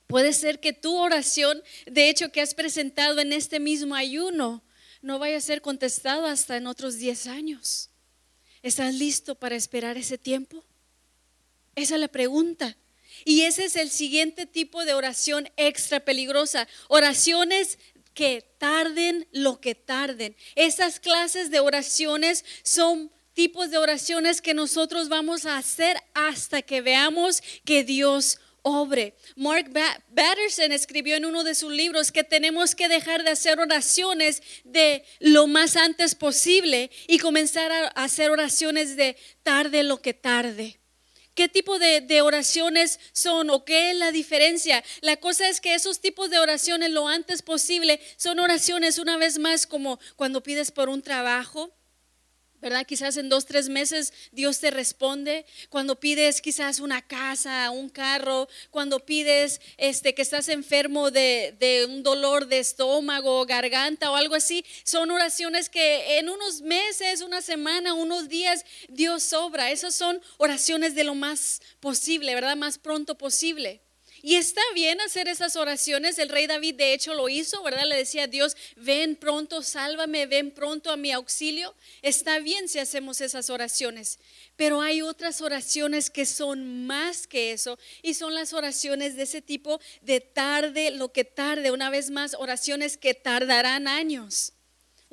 Puede 0.08 0.34
ser 0.34 0.60
que 0.60 0.74
tu 0.74 0.96
oración, 0.96 1.62
de 1.86 2.10
hecho, 2.10 2.32
que 2.32 2.42
has 2.42 2.54
presentado 2.54 3.20
en 3.20 3.34
este 3.34 3.60
mismo 3.60 3.96
ayuno, 3.96 4.64
no 5.02 5.20
vaya 5.20 5.38
a 5.38 5.42
ser 5.42 5.62
contestado 5.62 6.26
hasta 6.26 6.58
en 6.58 6.68
otros 6.68 6.98
10 6.98 7.28
años. 7.28 7.90
¿Estás 8.64 8.96
listo 8.96 9.36
para 9.36 9.56
esperar 9.56 9.98
ese 9.98 10.18
tiempo? 10.18 10.64
Esa 11.76 11.96
es 11.96 12.02
la 12.02 12.08
pregunta. 12.08 12.78
Y 13.24 13.42
ese 13.42 13.66
es 13.66 13.76
el 13.76 13.90
siguiente 13.90 14.46
tipo 14.46 14.84
de 14.86 14.94
oración 14.94 15.50
extra 15.58 16.00
peligrosa. 16.00 16.68
Oraciones 16.88 17.78
que 18.14 18.42
tarden 18.58 19.28
lo 19.32 19.60
que 19.62 19.76
tarden. 19.76 20.36
Esas 20.56 21.00
clases 21.00 21.52
de 21.52 21.60
oraciones 21.60 22.44
son 22.64 23.12
tipos 23.34 23.70
de 23.70 23.78
oraciones 23.78 24.42
que 24.42 24.54
nosotros 24.54 25.10
vamos 25.10 25.46
a 25.46 25.58
hacer 25.58 25.98
hasta 26.14 26.62
que 26.62 26.82
veamos 26.82 27.44
que 27.66 27.84
Dios 27.84 28.40
obre. 28.64 29.14
Mark 29.36 29.72
Batterson 30.10 30.72
escribió 30.72 31.16
en 31.16 31.26
uno 31.26 31.44
de 31.44 31.54
sus 31.54 31.72
libros 31.72 32.12
que 32.12 32.24
tenemos 32.24 32.74
que 32.74 32.88
dejar 32.88 33.24
de 33.24 33.30
hacer 33.30 33.60
oraciones 33.60 34.42
de 34.64 35.04
lo 35.20 35.46
más 35.46 35.76
antes 35.76 36.16
posible 36.16 36.90
y 37.08 37.20
comenzar 37.20 37.72
a 37.72 37.88
hacer 37.90 38.32
oraciones 38.32 38.96
de 38.96 39.18
tarde 39.44 39.84
lo 39.84 40.02
que 40.02 40.16
tarde. 40.16 40.80
¿Qué 41.36 41.50
tipo 41.50 41.80
de, 41.80 42.22
oraciones 42.22 42.98
son 43.12 43.50
o 43.50 43.66
qué 43.66 43.92
es 43.92 43.98
la 43.98 44.14
diferencia? 44.14 44.82
La 45.02 45.18
cosa 45.18 45.50
es 45.50 45.60
que 45.60 45.76
esos 45.76 46.00
tipos 46.00 46.30
de 46.30 46.40
oraciones 46.40 46.92
lo 46.92 47.10
antes 47.10 47.42
posible 47.42 48.00
son 48.16 48.40
oraciones 48.40 49.00
una 49.00 49.18
vez 49.18 49.38
más 49.38 49.68
como 49.68 50.00
cuando 50.16 50.42
pides 50.42 50.72
por 50.72 50.88
un 50.88 51.02
trabajo, 51.02 51.75
¿verdad? 52.66 52.88
Quizás 52.88 53.16
en 53.18 53.30
dos, 53.30 53.46
tres 53.46 53.70
meses 53.70 54.12
Dios 54.32 54.60
te 54.60 54.72
responde. 54.72 55.46
Cuando 55.70 56.00
pides 56.00 56.42
quizás 56.42 56.80
una 56.80 57.04
casa, 57.04 57.70
un 57.70 57.90
carro, 57.90 58.50
cuando 58.72 59.06
pides 59.06 59.62
este, 59.78 60.16
que 60.16 60.24
estás 60.24 60.50
enfermo 60.50 61.12
de, 61.12 61.56
de 61.60 61.86
un 61.86 62.02
dolor 62.02 62.48
de 62.48 62.58
estómago, 62.58 63.46
garganta 63.46 64.10
o 64.10 64.16
algo 64.16 64.34
así, 64.34 64.66
son 64.84 65.12
oraciones 65.12 65.70
que 65.70 66.18
en 66.18 66.28
unos 66.28 66.62
meses, 66.62 67.22
una 67.22 67.44
semana, 67.44 67.94
unos 67.94 68.30
días, 68.30 68.66
Dios 68.90 69.22
sobra. 69.22 69.70
Esas 69.70 69.94
son 69.94 70.20
oraciones 70.38 70.96
de 70.96 71.04
lo 71.04 71.14
más 71.14 71.62
posible, 71.80 72.34
¿verdad? 72.34 72.56
Más 72.56 72.80
pronto 72.80 73.16
posible. 73.16 73.85
Y 74.28 74.38
está 74.38 74.62
bien 74.74 75.00
hacer 75.02 75.28
esas 75.28 75.56
oraciones. 75.56 76.18
El 76.18 76.30
rey 76.30 76.48
David 76.48 76.74
de 76.74 76.96
hecho 76.96 77.14
lo 77.14 77.30
hizo, 77.30 77.62
¿verdad? 77.62 77.86
Le 77.86 77.96
decía 77.96 78.24
a 78.24 78.28
Dios, 78.28 78.58
ven 78.76 79.16
pronto, 79.16 79.62
sálvame, 79.62 80.26
ven 80.26 80.50
pronto 80.50 80.90
a 80.90 80.98
mi 80.98 81.12
auxilio. 81.12 81.76
Está 82.02 82.40
bien 82.40 82.68
si 82.68 82.80
hacemos 82.80 83.22
esas 83.22 83.52
oraciones. 83.52 84.18
Pero 84.56 84.82
hay 84.82 85.04
otras 85.04 85.42
oraciones 85.42 86.10
que 86.10 86.26
son 86.26 86.88
más 86.88 87.28
que 87.28 87.52
eso 87.52 87.78
y 88.02 88.16
son 88.16 88.34
las 88.34 88.54
oraciones 88.54 89.16
de 89.16 89.22
ese 89.22 89.44
tipo 89.44 89.80
de 90.02 90.22
tarde, 90.22 90.90
lo 90.90 91.12
que 91.12 91.24
tarde, 91.24 91.70
una 91.70 91.92
vez 91.92 92.10
más, 92.10 92.34
oraciones 92.34 92.98
que 92.98 93.14
tardarán 93.14 93.88
años 93.88 94.55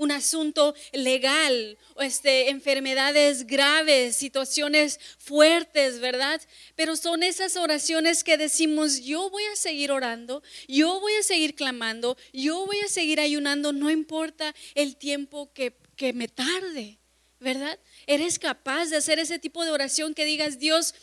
un 0.03 0.11
asunto 0.11 0.75
legal, 0.93 1.79
este, 2.01 2.51
enfermedades 2.51 3.47
graves, 3.47 4.17
situaciones 4.17 4.99
fuertes, 5.19 6.01
¿verdad? 6.01 6.41
Pero 6.75 6.97
son 6.97 7.23
esas 7.23 7.57
oraciones 7.57 8.25
que 8.25 8.37
decimos, 8.37 9.01
yo 9.01 9.31
voy 9.31 9.45
a 9.45 9.57
seguir 9.57 9.93
orando, 9.93 10.43
yo 10.67 11.01
voy 11.01 11.15
a 11.15 11.23
seguir 11.23 11.55
clamando, 11.55 12.17
yo 12.33 12.67
voy 12.67 12.79
a 12.85 12.89
seguir 12.89 13.21
ayunando, 13.21 13.73
no 13.73 13.91
importa 13.91 14.55
el 14.75 14.97
tiempo 14.97 15.53
que, 15.53 15.77
que 15.95 16.13
me 16.13 16.27
tarde, 16.27 16.99
¿verdad? 17.39 17.79
Eres 18.07 18.41
capaz 18.41 18.87
de 18.87 18.97
hacer 18.97 19.21
ese 19.21 19.39
tipo 19.39 19.65
de 19.65 19.71
oración 19.71 20.15
que 20.15 20.25
digas, 20.25 20.59
Dios, 20.59 20.95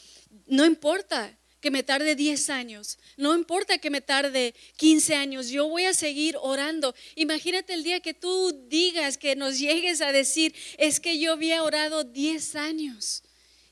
no 0.45 0.65
importa, 0.65 1.38
que 1.61 1.71
me 1.71 1.83
tarde 1.83 2.15
10 2.15 2.49
años, 2.49 2.97
no 3.17 3.35
importa 3.35 3.77
que 3.77 3.89
me 3.89 4.01
tarde 4.01 4.55
15 4.77 5.15
años, 5.15 5.49
yo 5.49 5.67
voy 5.67 5.85
a 5.85 5.93
seguir 5.93 6.37
orando. 6.41 6.95
Imagínate 7.15 7.73
el 7.73 7.83
día 7.83 7.99
que 7.99 8.13
tú 8.13 8.51
digas, 8.67 9.17
que 9.17 9.35
nos 9.35 9.59
llegues 9.59 10.01
a 10.01 10.11
decir, 10.11 10.55
es 10.77 10.99
que 10.99 11.19
yo 11.19 11.33
había 11.33 11.63
orado 11.63 12.03
10 12.03 12.55
años 12.55 13.23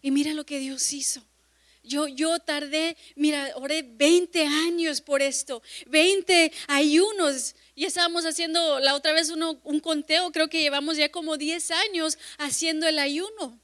y 0.01 0.12
mira 0.12 0.34
lo 0.34 0.46
que 0.46 0.60
Dios 0.60 0.94
hizo. 0.94 1.24
Yo, 1.84 2.08
yo 2.08 2.38
tardé, 2.39 2.98
mira, 3.15 3.53
oré 3.56 3.82
20 3.82 4.46
años 4.46 5.00
por 5.00 5.22
esto, 5.22 5.63
20 5.88 6.51
ayunos. 6.67 7.56
Y 7.75 7.86
estábamos 7.86 8.25
haciendo 8.25 8.79
la 8.79 8.94
otra 8.94 9.13
vez 9.13 9.29
uno, 9.29 9.62
un 9.63 9.79
conteo, 9.79 10.32
creo 10.32 10.50
que 10.50 10.62
llevamos 10.62 10.98
ya 10.98 11.10
como 11.10 11.38
10 11.38 11.72
años 11.72 12.17
haciendo 12.38 12.88
el 12.88 13.00
ayuno. 13.00 13.62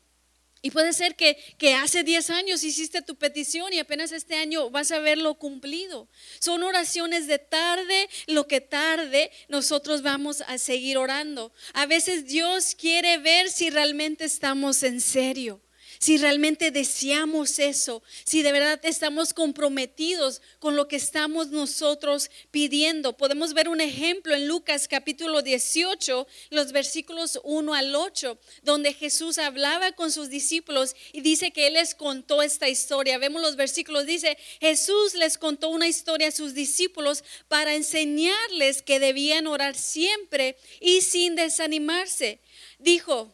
Y 0.66 0.72
puede 0.72 0.94
ser 0.94 1.16
que, 1.16 1.38
que, 1.58 1.76
hace 1.76 2.04
10 2.04 2.30
años 2.30 2.64
hiciste 2.64 3.02
tu 3.02 3.18
petición 3.18 3.74
y 3.74 3.80
apenas 3.80 4.14
este 4.14 4.36
año 4.36 4.70
vas 4.70 4.92
a 4.92 5.00
verlo 5.00 5.36
cumplido. 5.36 6.08
Son 6.40 6.64
oraciones 6.64 7.28
de 7.28 7.38
tarde, 7.38 8.10
lo 8.28 8.48
que 8.48 8.62
tarde 8.62 9.30
nosotros 9.50 10.04
vamos 10.04 10.40
a 10.48 10.58
seguir 10.58 10.98
orando. 10.98 11.52
A 11.74 11.86
veces 11.86 12.28
Dios 12.28 12.76
quiere 12.76 13.18
ver 13.18 13.52
si 13.52 13.70
realmente 13.70 14.24
estamos 14.24 14.84
en 14.84 15.02
serio 15.02 15.63
si 16.04 16.18
realmente 16.18 16.70
deseamos 16.70 17.60
eso, 17.60 18.04
si 18.26 18.42
de 18.42 18.52
verdad 18.52 18.78
estamos 18.84 19.34
comprometidos 19.34 20.42
con 20.60 20.76
lo 20.76 20.90
que 20.90 20.98
estamos 20.98 21.48
nosotros 21.48 22.30
pidiendo. 22.52 23.16
Podemos 23.16 23.54
ver 23.54 23.70
un 23.70 23.80
ejemplo 23.80 24.36
en 24.36 24.46
Lucas 24.46 24.90
capítulo 24.90 25.42
18, 25.42 26.28
los 26.50 26.74
versículos 26.74 27.40
1 27.46 27.74
al 27.74 27.96
8, 27.96 28.38
donde 28.64 28.94
Jesús 28.94 29.38
hablaba 29.38 29.94
con 29.94 30.12
sus 30.12 30.28
discípulos 30.28 30.94
y 31.14 31.22
dice 31.22 31.52
que 31.52 31.68
Él 31.68 31.76
les 31.76 31.96
contó 31.96 32.42
esta 32.42 32.68
historia. 32.68 33.18
Vemos 33.18 33.42
los 33.42 33.56
versículos, 33.56 34.06
dice, 34.06 34.38
Jesús 34.60 35.14
les 35.14 35.38
contó 35.38 35.70
una 35.70 35.88
historia 35.88 36.28
a 36.28 36.32
sus 36.32 36.54
discípulos 36.54 37.24
para 37.48 37.76
enseñarles 37.76 38.82
que 38.82 39.00
debían 39.00 39.48
orar 39.48 39.74
siempre 39.74 40.58
y 40.82 41.00
sin 41.00 41.36
desanimarse. 41.36 42.42
Dijo, 42.78 43.34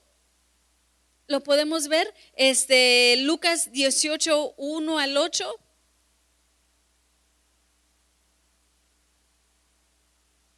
lo 1.29 1.41
podemos 1.43 1.88
ver, 1.88 2.12
este, 2.36 3.15
Lucas 3.17 3.71
18, 3.71 4.55
1 4.57 5.00
al 5.00 5.15
8. 5.15 5.59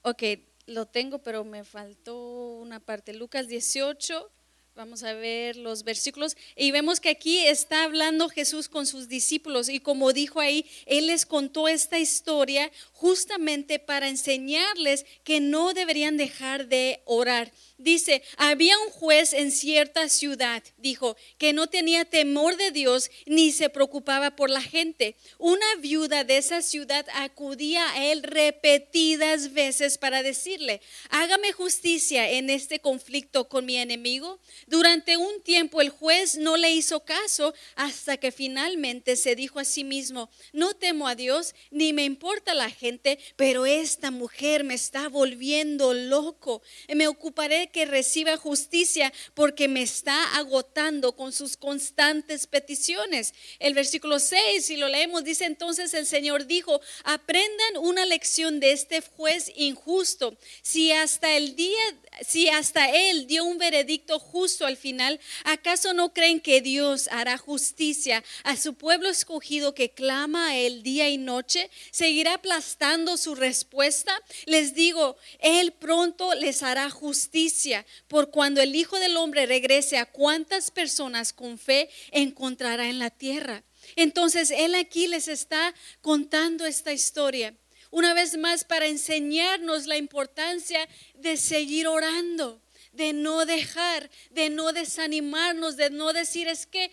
Ok, 0.03 0.23
lo 0.67 0.87
tengo, 0.87 1.19
pero 1.19 1.43
me 1.43 1.65
faltó 1.65 2.53
una 2.53 2.79
parte. 2.79 3.13
Lucas 3.13 3.49
18, 3.49 4.31
Vamos 4.73 5.03
a 5.03 5.13
ver 5.13 5.57
los 5.57 5.83
versículos 5.83 6.37
y 6.55 6.71
vemos 6.71 7.01
que 7.01 7.09
aquí 7.09 7.39
está 7.39 7.83
hablando 7.83 8.29
Jesús 8.29 8.69
con 8.69 8.87
sus 8.87 9.09
discípulos 9.09 9.67
y 9.67 9.81
como 9.81 10.13
dijo 10.13 10.39
ahí, 10.39 10.65
Él 10.85 11.07
les 11.07 11.25
contó 11.25 11.67
esta 11.67 11.99
historia 11.99 12.71
justamente 12.93 13.79
para 13.79 14.07
enseñarles 14.07 15.05
que 15.25 15.41
no 15.41 15.73
deberían 15.73 16.15
dejar 16.15 16.67
de 16.69 17.01
orar. 17.03 17.51
Dice, 17.81 18.21
había 18.37 18.77
un 18.77 18.91
juez 18.91 19.33
en 19.33 19.51
cierta 19.51 20.07
ciudad, 20.07 20.63
dijo, 20.77 21.17
que 21.39 21.51
no 21.51 21.67
tenía 21.67 22.05
temor 22.05 22.57
de 22.57 22.69
Dios 22.69 23.09
ni 23.25 23.51
se 23.51 23.69
preocupaba 23.69 24.35
por 24.35 24.51
la 24.51 24.61
gente. 24.61 25.15
Una 25.39 25.65
viuda 25.79 26.23
de 26.23 26.37
esa 26.37 26.61
ciudad 26.61 27.07
acudía 27.15 27.89
a 27.91 28.05
él 28.05 28.21
repetidas 28.21 29.53
veces 29.53 29.97
para 29.97 30.21
decirle, 30.21 30.81
hágame 31.09 31.53
justicia 31.53 32.29
en 32.29 32.51
este 32.51 32.79
conflicto 32.79 33.49
con 33.49 33.65
mi 33.65 33.77
enemigo. 33.77 34.39
Durante 34.67 35.17
un 35.17 35.41
tiempo 35.41 35.81
el 35.81 35.89
juez 35.89 36.37
no 36.37 36.57
le 36.57 36.71
hizo 36.71 37.03
caso 37.03 37.53
hasta 37.75 38.17
que 38.17 38.31
finalmente 38.31 39.15
se 39.15 39.35
dijo 39.35 39.59
a 39.59 39.65
sí 39.65 39.83
mismo, 39.83 40.29
no 40.53 40.75
temo 40.75 41.07
a 41.07 41.15
Dios 41.15 41.55
ni 41.71 41.93
me 41.93 42.05
importa 42.05 42.53
la 42.53 42.69
gente, 42.69 43.17
pero 43.35 43.65
esta 43.65 44.11
mujer 44.11 44.63
me 44.63 44.75
está 44.75 45.09
volviendo 45.09 45.93
loco. 45.93 46.61
Me 46.93 47.07
ocuparé 47.07 47.70
que 47.71 47.85
reciba 47.85 48.37
justicia 48.37 49.13
porque 49.33 49.67
me 49.67 49.81
está 49.81 50.35
agotando 50.35 51.15
con 51.15 51.31
sus 51.33 51.57
constantes 51.57 52.47
peticiones. 52.47 53.33
El 53.59 53.73
versículo 53.73 54.19
6, 54.19 54.65
si 54.65 54.77
lo 54.77 54.87
leemos, 54.87 55.23
dice 55.23 55.45
entonces 55.45 55.93
el 55.93 56.05
Señor 56.05 56.45
dijo, 56.45 56.81
aprendan 57.03 57.77
una 57.77 58.05
lección 58.05 58.59
de 58.59 58.71
este 58.71 59.01
juez 59.01 59.51
injusto. 59.55 60.37
Si 60.61 60.91
hasta 60.91 61.35
el 61.35 61.55
día, 61.55 61.81
si 62.27 62.49
hasta 62.49 62.89
él 62.89 63.27
dio 63.27 63.43
un 63.43 63.57
veredicto 63.57 64.19
justo 64.19 64.65
al 64.65 64.77
final, 64.77 65.19
¿acaso 65.43 65.93
no 65.93 66.13
creen 66.13 66.39
que 66.39 66.61
Dios 66.61 67.07
hará 67.11 67.37
justicia 67.37 68.23
a 68.43 68.57
su 68.57 68.73
pueblo 68.73 69.09
escogido 69.09 69.73
que 69.73 69.91
clama 69.91 70.49
a 70.49 70.57
él 70.57 70.83
día 70.83 71.09
y 71.09 71.17
noche? 71.17 71.69
¿Seguirá 71.91 72.35
aplastando 72.35 73.17
su 73.17 73.35
respuesta? 73.35 74.13
Les 74.45 74.73
digo, 74.73 75.17
él 75.39 75.71
pronto 75.71 76.33
les 76.35 76.63
hará 76.63 76.89
justicia 76.89 77.60
por 78.07 78.31
cuando 78.31 78.61
el 78.61 78.75
Hijo 78.75 78.99
del 78.99 79.17
Hombre 79.17 79.45
regrese, 79.45 79.97
a 79.97 80.05
cuántas 80.05 80.71
personas 80.71 81.33
con 81.33 81.57
fe 81.57 81.89
encontrará 82.11 82.89
en 82.89 82.99
la 82.99 83.09
tierra. 83.09 83.63
Entonces, 83.95 84.51
Él 84.51 84.75
aquí 84.75 85.07
les 85.07 85.27
está 85.27 85.73
contando 86.01 86.65
esta 86.65 86.93
historia. 86.93 87.53
Una 87.89 88.13
vez 88.13 88.37
más, 88.37 88.63
para 88.63 88.87
enseñarnos 88.87 89.85
la 89.85 89.97
importancia 89.97 90.87
de 91.15 91.35
seguir 91.37 91.87
orando, 91.87 92.61
de 92.93 93.13
no 93.13 93.45
dejar, 93.45 94.09
de 94.29 94.49
no 94.49 94.71
desanimarnos, 94.71 95.77
de 95.77 95.89
no 95.89 96.13
decir, 96.13 96.47
es 96.47 96.65
que 96.65 96.91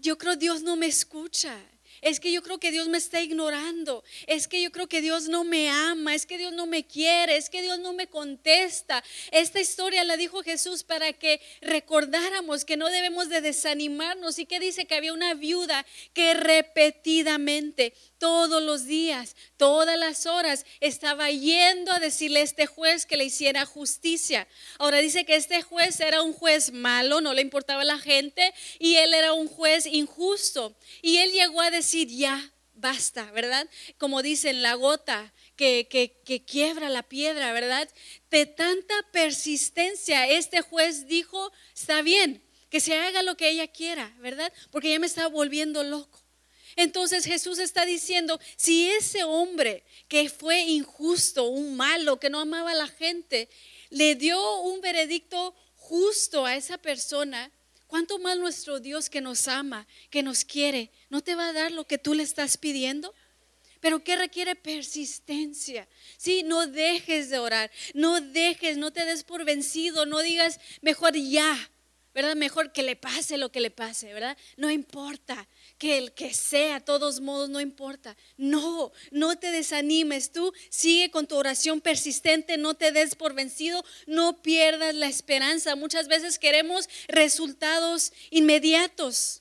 yo 0.00 0.18
creo 0.18 0.36
Dios 0.36 0.62
no 0.62 0.76
me 0.76 0.86
escucha 0.86 1.56
es 2.02 2.20
que 2.20 2.32
yo 2.32 2.42
creo 2.42 2.58
que 2.58 2.70
Dios 2.70 2.88
me 2.88 2.98
está 2.98 3.20
ignorando, 3.20 4.04
es 4.26 4.48
que 4.48 4.62
yo 4.62 4.70
creo 4.72 4.88
que 4.88 5.00
Dios 5.00 5.28
no 5.28 5.44
me 5.44 5.68
ama, 5.68 6.14
es 6.14 6.26
que 6.26 6.38
Dios 6.38 6.52
no 6.52 6.66
me 6.66 6.86
quiere, 6.86 7.36
es 7.36 7.50
que 7.50 7.62
Dios 7.62 7.78
no 7.78 7.92
me 7.92 8.06
contesta. 8.06 9.02
Esta 9.30 9.60
historia 9.60 10.04
la 10.04 10.16
dijo 10.16 10.42
Jesús 10.42 10.82
para 10.82 11.12
que 11.12 11.40
recordáramos 11.60 12.64
que 12.64 12.76
no 12.76 12.88
debemos 12.88 13.28
de 13.28 13.40
desanimarnos 13.40 14.38
y 14.38 14.46
que 14.46 14.60
dice 14.60 14.86
que 14.86 14.94
había 14.94 15.12
una 15.12 15.34
viuda 15.34 15.86
que 16.12 16.34
repetidamente 16.34 17.94
todos 18.18 18.62
los 18.62 18.86
días, 18.86 19.34
todas 19.56 19.98
las 19.98 20.26
horas, 20.26 20.66
estaba 20.80 21.30
yendo 21.30 21.90
a 21.90 21.98
decirle 22.00 22.40
a 22.40 22.44
este 22.44 22.66
juez 22.66 23.06
que 23.06 23.16
le 23.16 23.24
hiciera 23.24 23.64
justicia. 23.64 24.46
Ahora 24.78 24.98
dice 24.98 25.24
que 25.24 25.36
este 25.36 25.62
juez 25.62 25.98
era 26.00 26.22
un 26.22 26.34
juez 26.34 26.72
malo, 26.72 27.20
no 27.22 27.32
le 27.32 27.40
importaba 27.40 27.82
la 27.82 27.98
gente, 27.98 28.52
y 28.78 28.96
él 28.96 29.14
era 29.14 29.32
un 29.32 29.48
juez 29.48 29.86
injusto. 29.86 30.74
Y 31.00 31.16
él 31.16 31.32
llegó 31.32 31.62
a 31.62 31.70
decir, 31.70 31.89
ya, 31.92 32.52
basta, 32.74 33.30
¿verdad? 33.32 33.68
Como 33.98 34.22
dicen, 34.22 34.62
la 34.62 34.74
gota 34.74 35.32
que, 35.56 35.88
que, 35.90 36.20
que, 36.24 36.44
quiebra 36.44 36.88
la 36.88 37.02
piedra, 37.02 37.52
¿verdad? 37.52 37.88
De 38.30 38.46
tanta 38.46 38.94
persistencia, 39.12 40.26
este 40.28 40.62
juez 40.62 41.06
dijo, 41.06 41.52
está 41.74 42.02
bien, 42.02 42.42
que 42.70 42.80
se 42.80 42.96
haga 42.96 43.22
lo 43.22 43.36
que 43.36 43.50
ella 43.50 43.68
quiera, 43.68 44.14
¿verdad? 44.18 44.52
Porque 44.70 44.90
ya 44.90 44.98
me 44.98 45.06
está 45.06 45.26
volviendo 45.26 45.82
loco. 45.82 46.20
Entonces 46.76 47.24
Jesús 47.24 47.58
está 47.58 47.84
diciendo, 47.84 48.40
si 48.56 48.88
ese 48.88 49.24
hombre 49.24 49.84
que 50.08 50.28
fue 50.30 50.60
injusto, 50.62 51.44
un 51.44 51.76
malo, 51.76 52.18
que 52.20 52.30
no 52.30 52.40
amaba 52.40 52.70
a 52.70 52.74
la 52.74 52.88
gente, 52.88 53.48
le 53.90 54.14
dio 54.14 54.60
un 54.60 54.80
veredicto 54.80 55.54
justo 55.74 56.46
a 56.46 56.54
esa 56.56 56.78
persona, 56.78 57.50
¿cuánto 57.90 58.20
más 58.20 58.38
nuestro 58.38 58.78
Dios 58.78 59.10
que 59.10 59.20
nos 59.20 59.48
ama, 59.48 59.86
que 60.08 60.22
nos 60.22 60.44
quiere, 60.44 60.92
no 61.10 61.20
te 61.20 61.34
va 61.34 61.48
a 61.48 61.52
dar 61.52 61.72
lo 61.72 61.86
que 61.86 61.98
tú 61.98 62.14
le 62.14 62.22
estás 62.22 62.56
pidiendo? 62.56 63.12
Pero 63.80 64.04
que 64.04 64.14
requiere 64.14 64.54
persistencia. 64.54 65.88
Sí, 66.16 66.42
no 66.44 66.66
dejes 66.66 67.30
de 67.30 67.38
orar, 67.38 67.70
no 67.92 68.20
dejes, 68.20 68.76
no 68.76 68.92
te 68.92 69.04
des 69.04 69.24
por 69.24 69.44
vencido, 69.44 70.06
no 70.06 70.20
digas 70.20 70.60
mejor 70.82 71.14
ya, 71.16 71.70
¿verdad? 72.14 72.36
Mejor 72.36 72.72
que 72.72 72.84
le 72.84 72.94
pase 72.94 73.38
lo 73.38 73.50
que 73.50 73.60
le 73.60 73.70
pase, 73.70 74.12
¿verdad? 74.12 74.36
No 74.56 74.70
importa 74.70 75.48
que 75.80 75.96
el 75.96 76.12
que 76.12 76.34
sea, 76.34 76.78
todos 76.78 77.20
modos, 77.20 77.48
no 77.48 77.58
importa. 77.58 78.14
No, 78.36 78.92
no 79.10 79.38
te 79.38 79.50
desanimes. 79.50 80.30
Tú 80.30 80.52
sigue 80.68 81.10
con 81.10 81.26
tu 81.26 81.36
oración 81.36 81.80
persistente, 81.80 82.58
no 82.58 82.74
te 82.74 82.92
des 82.92 83.14
por 83.14 83.32
vencido, 83.32 83.82
no 84.06 84.42
pierdas 84.42 84.94
la 84.94 85.06
esperanza. 85.06 85.76
Muchas 85.76 86.06
veces 86.06 86.38
queremos 86.38 86.86
resultados 87.08 88.12
inmediatos. 88.28 89.40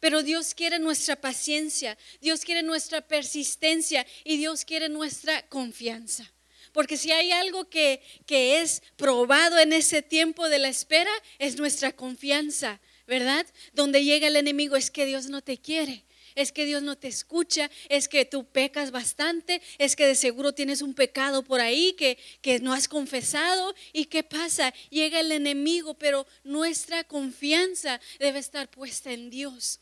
Pero 0.00 0.22
Dios 0.22 0.54
quiere 0.54 0.78
nuestra 0.78 1.16
paciencia, 1.16 1.98
Dios 2.22 2.40
quiere 2.40 2.62
nuestra 2.62 3.02
persistencia 3.02 4.06
y 4.24 4.38
Dios 4.38 4.64
quiere 4.64 4.88
nuestra 4.88 5.46
confianza. 5.48 6.32
Porque 6.72 6.96
si 6.96 7.12
hay 7.12 7.30
algo 7.30 7.68
que, 7.68 8.02
que 8.24 8.62
es 8.62 8.82
probado 8.96 9.58
en 9.58 9.74
ese 9.74 10.00
tiempo 10.00 10.48
de 10.48 10.60
la 10.60 10.68
espera, 10.68 11.12
es 11.38 11.56
nuestra 11.56 11.92
confianza, 11.92 12.80
¿verdad? 13.06 13.46
Donde 13.72 14.04
llega 14.04 14.28
el 14.28 14.36
enemigo 14.36 14.76
es 14.76 14.90
que 14.90 15.06
Dios 15.06 15.26
no 15.26 15.42
te 15.42 15.58
quiere. 15.58 16.04
Es 16.34 16.50
que 16.50 16.64
Dios 16.64 16.82
no 16.82 16.96
te 16.96 17.06
escucha, 17.06 17.70
es 17.88 18.08
que 18.08 18.24
tú 18.24 18.44
pecas 18.44 18.90
bastante, 18.90 19.62
es 19.78 19.94
que 19.94 20.04
de 20.04 20.16
seguro 20.16 20.52
tienes 20.52 20.82
un 20.82 20.92
pecado 20.92 21.44
por 21.44 21.60
ahí 21.60 21.92
que, 21.92 22.18
que 22.42 22.58
no 22.58 22.72
has 22.72 22.88
confesado. 22.88 23.72
¿Y 23.92 24.06
qué 24.06 24.24
pasa? 24.24 24.74
Llega 24.90 25.20
el 25.20 25.30
enemigo, 25.30 25.94
pero 25.94 26.26
nuestra 26.42 27.04
confianza 27.04 28.00
debe 28.18 28.40
estar 28.40 28.68
puesta 28.68 29.12
en 29.12 29.30
Dios. 29.30 29.78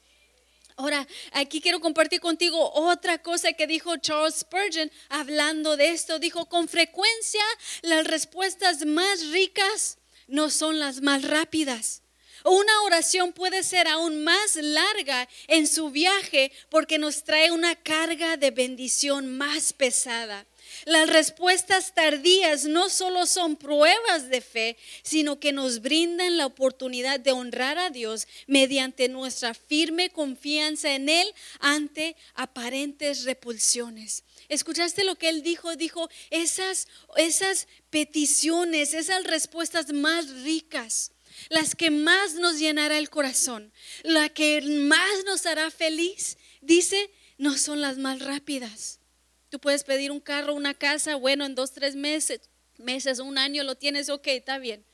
Ahora, 0.77 1.07
aquí 1.33 1.61
quiero 1.61 1.81
compartir 1.81 2.21
contigo 2.21 2.73
otra 2.73 3.19
cosa 3.19 3.53
que 3.53 3.67
dijo 3.67 3.97
Charles 3.99 4.37
Spurgeon 4.41 4.91
hablando 5.09 5.77
de 5.77 5.91
esto. 5.91 6.19
Dijo, 6.19 6.47
con 6.47 6.69
frecuencia 6.69 7.43
las 7.83 8.07
respuestas 8.07 8.85
más 8.85 9.29
ricas 9.29 9.99
no 10.29 10.51
son 10.51 10.79
las 10.79 11.01
más 11.01 11.23
rápidas. 11.23 12.02
Una 12.45 12.83
oración 12.83 13.33
puede 13.33 13.63
ser 13.63 13.89
aún 13.89 14.25
más 14.25 14.57
larga 14.57 15.29
en 15.47 15.67
su 15.67 15.91
viaje 15.91 16.53
porque 16.71 16.99
nos 16.99 17.25
trae 17.25 17.51
una 17.51 17.75
carga 17.77 18.37
de 18.37 18.51
bendición 18.51 19.37
más 19.37 19.73
pesada. 19.73 20.47
Las 20.85 21.09
respuestas 21.09 21.95
tardías 21.95 22.65
no 22.65 22.89
solo 22.89 23.27
son 23.27 23.57
pruebas 23.57 24.29
de 24.31 24.41
fe, 24.41 24.77
sino 25.03 25.39
que 25.39 25.53
nos 25.53 25.81
brindan 25.81 26.37
la 26.37 26.47
oportunidad 26.47 27.21
de 27.21 27.33
honrar 27.33 27.79
a 27.79 27.91
Dios 27.91 28.27
mediante 28.47 29.09
nuestra 29.09 29.55
firme 29.55 30.11
confianza 30.11 30.95
en 30.95 31.09
Él 31.09 31.33
ante 31.61 32.17
aparentes 32.35 33.25
repulsiones. 33.25 34.25
¿Escuchaste 34.49 35.05
lo 35.05 35.17
que 35.17 35.29
Él 35.29 35.43
dijo? 35.43 35.77
Dijo, 35.77 36.09
esas, 36.31 36.89
esas 37.17 37.69
peticiones, 37.91 38.95
esas 38.95 39.25
respuestas 39.25 39.93
más 39.93 40.29
ricas 40.43 41.13
las 41.49 41.75
que 41.75 41.91
más 41.91 42.35
nos 42.35 42.59
llenará 42.59 42.99
el 42.99 43.11
corazón, 43.11 43.73
la 44.03 44.29
que 44.29 44.61
más 44.63 45.25
nos 45.25 45.47
hará 45.47 45.71
feliz, 45.71 46.39
dice, 46.61 47.11
no 47.39 47.57
son 47.57 47.81
las 47.81 47.99
más 47.99 48.21
rápidas. 48.21 49.01
Tú 49.49 49.61
puedes 49.61 49.85
pedir 49.85 50.11
un 50.11 50.21
carro, 50.21 50.55
una 50.55 50.75
casa, 50.75 51.17
bueno, 51.17 51.45
en 51.45 51.55
dos, 51.55 51.73
tres 51.73 51.95
meses, 51.95 52.41
meses, 52.79 53.19
un 53.19 53.39
año 53.39 53.65
lo 53.65 53.75
tienes, 53.77 54.09
ok, 54.09 54.27
está 54.29 54.59
bien. 54.59 54.85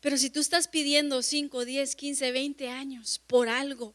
Pero 0.00 0.18
si 0.18 0.28
tú 0.28 0.40
estás 0.40 0.68
pidiendo 0.68 1.22
5, 1.22 1.64
10, 1.64 1.96
15, 1.96 2.32
20 2.32 2.68
años 2.68 3.22
por 3.26 3.48
algo, 3.48 3.94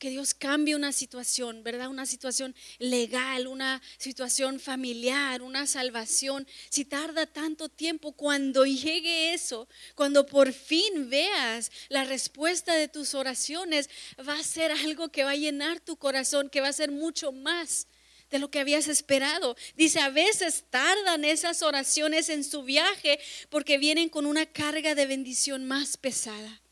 que 0.00 0.10
Dios 0.10 0.32
cambie 0.32 0.74
una 0.74 0.92
situación, 0.92 1.62
¿verdad? 1.62 1.88
Una 1.88 2.06
situación 2.06 2.56
legal, 2.78 3.46
una 3.46 3.82
situación 3.98 4.58
familiar, 4.58 5.42
una 5.42 5.66
salvación. 5.66 6.48
Si 6.70 6.86
tarda 6.86 7.26
tanto 7.26 7.68
tiempo, 7.68 8.12
cuando 8.12 8.64
llegue 8.64 9.34
eso, 9.34 9.68
cuando 9.94 10.24
por 10.24 10.54
fin 10.54 11.10
veas 11.10 11.70
la 11.90 12.04
respuesta 12.04 12.74
de 12.74 12.88
tus 12.88 13.14
oraciones, 13.14 13.90
va 14.26 14.38
a 14.38 14.42
ser 14.42 14.72
algo 14.72 15.10
que 15.10 15.22
va 15.22 15.32
a 15.32 15.36
llenar 15.36 15.80
tu 15.80 15.96
corazón, 15.96 16.48
que 16.48 16.62
va 16.62 16.68
a 16.68 16.72
ser 16.72 16.90
mucho 16.90 17.30
más 17.30 17.86
de 18.30 18.38
lo 18.38 18.50
que 18.50 18.60
habías 18.60 18.88
esperado. 18.88 19.54
Dice, 19.76 20.00
a 20.00 20.08
veces 20.08 20.64
tardan 20.70 21.26
esas 21.26 21.62
oraciones 21.62 22.30
en 22.30 22.42
su 22.42 22.62
viaje 22.62 23.20
porque 23.50 23.76
vienen 23.76 24.08
con 24.08 24.24
una 24.24 24.46
carga 24.46 24.94
de 24.94 25.04
bendición 25.04 25.66
más 25.66 25.98
pesada. 25.98 26.62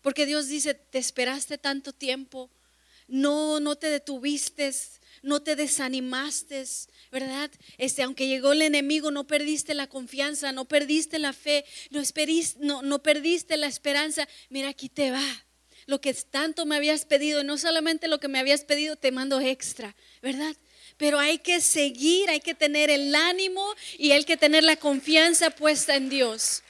Porque 0.00 0.26
Dios 0.26 0.48
dice, 0.48 0.74
te 0.74 0.98
esperaste 0.98 1.58
tanto 1.58 1.92
tiempo 1.92 2.50
no, 3.08 3.60
no 3.60 3.76
te 3.76 3.88
detuviste, 3.88 4.72
no 5.22 5.42
te 5.42 5.56
desanimaste, 5.56 6.64
¿verdad? 7.10 7.50
Este, 7.78 8.02
aunque 8.02 8.26
llegó 8.26 8.52
el 8.52 8.62
enemigo, 8.62 9.10
no 9.10 9.26
perdiste 9.26 9.74
la 9.74 9.86
confianza, 9.86 10.52
no 10.52 10.64
perdiste 10.64 11.18
la 11.18 11.32
fe, 11.32 11.64
no, 11.90 12.02
no, 12.58 12.82
no 12.82 13.02
perdiste 13.02 13.56
la 13.56 13.68
esperanza. 13.68 14.28
Mira, 14.48 14.68
aquí 14.68 14.88
te 14.88 15.10
va. 15.10 15.44
Lo 15.86 16.00
que 16.00 16.14
tanto 16.14 16.64
me 16.64 16.76
habías 16.76 17.04
pedido, 17.04 17.42
no 17.44 17.58
solamente 17.58 18.08
lo 18.08 18.20
que 18.20 18.28
me 18.28 18.38
habías 18.38 18.64
pedido, 18.64 18.96
te 18.96 19.10
mando 19.10 19.40
extra, 19.40 19.96
¿verdad? 20.20 20.56
Pero 20.96 21.18
hay 21.18 21.38
que 21.38 21.60
seguir, 21.60 22.30
hay 22.30 22.40
que 22.40 22.54
tener 22.54 22.90
el 22.90 23.14
ánimo 23.14 23.66
y 23.98 24.12
hay 24.12 24.24
que 24.24 24.36
tener 24.36 24.62
la 24.62 24.76
confianza 24.76 25.50
puesta 25.50 25.96
en 25.96 26.08
Dios. 26.08 26.62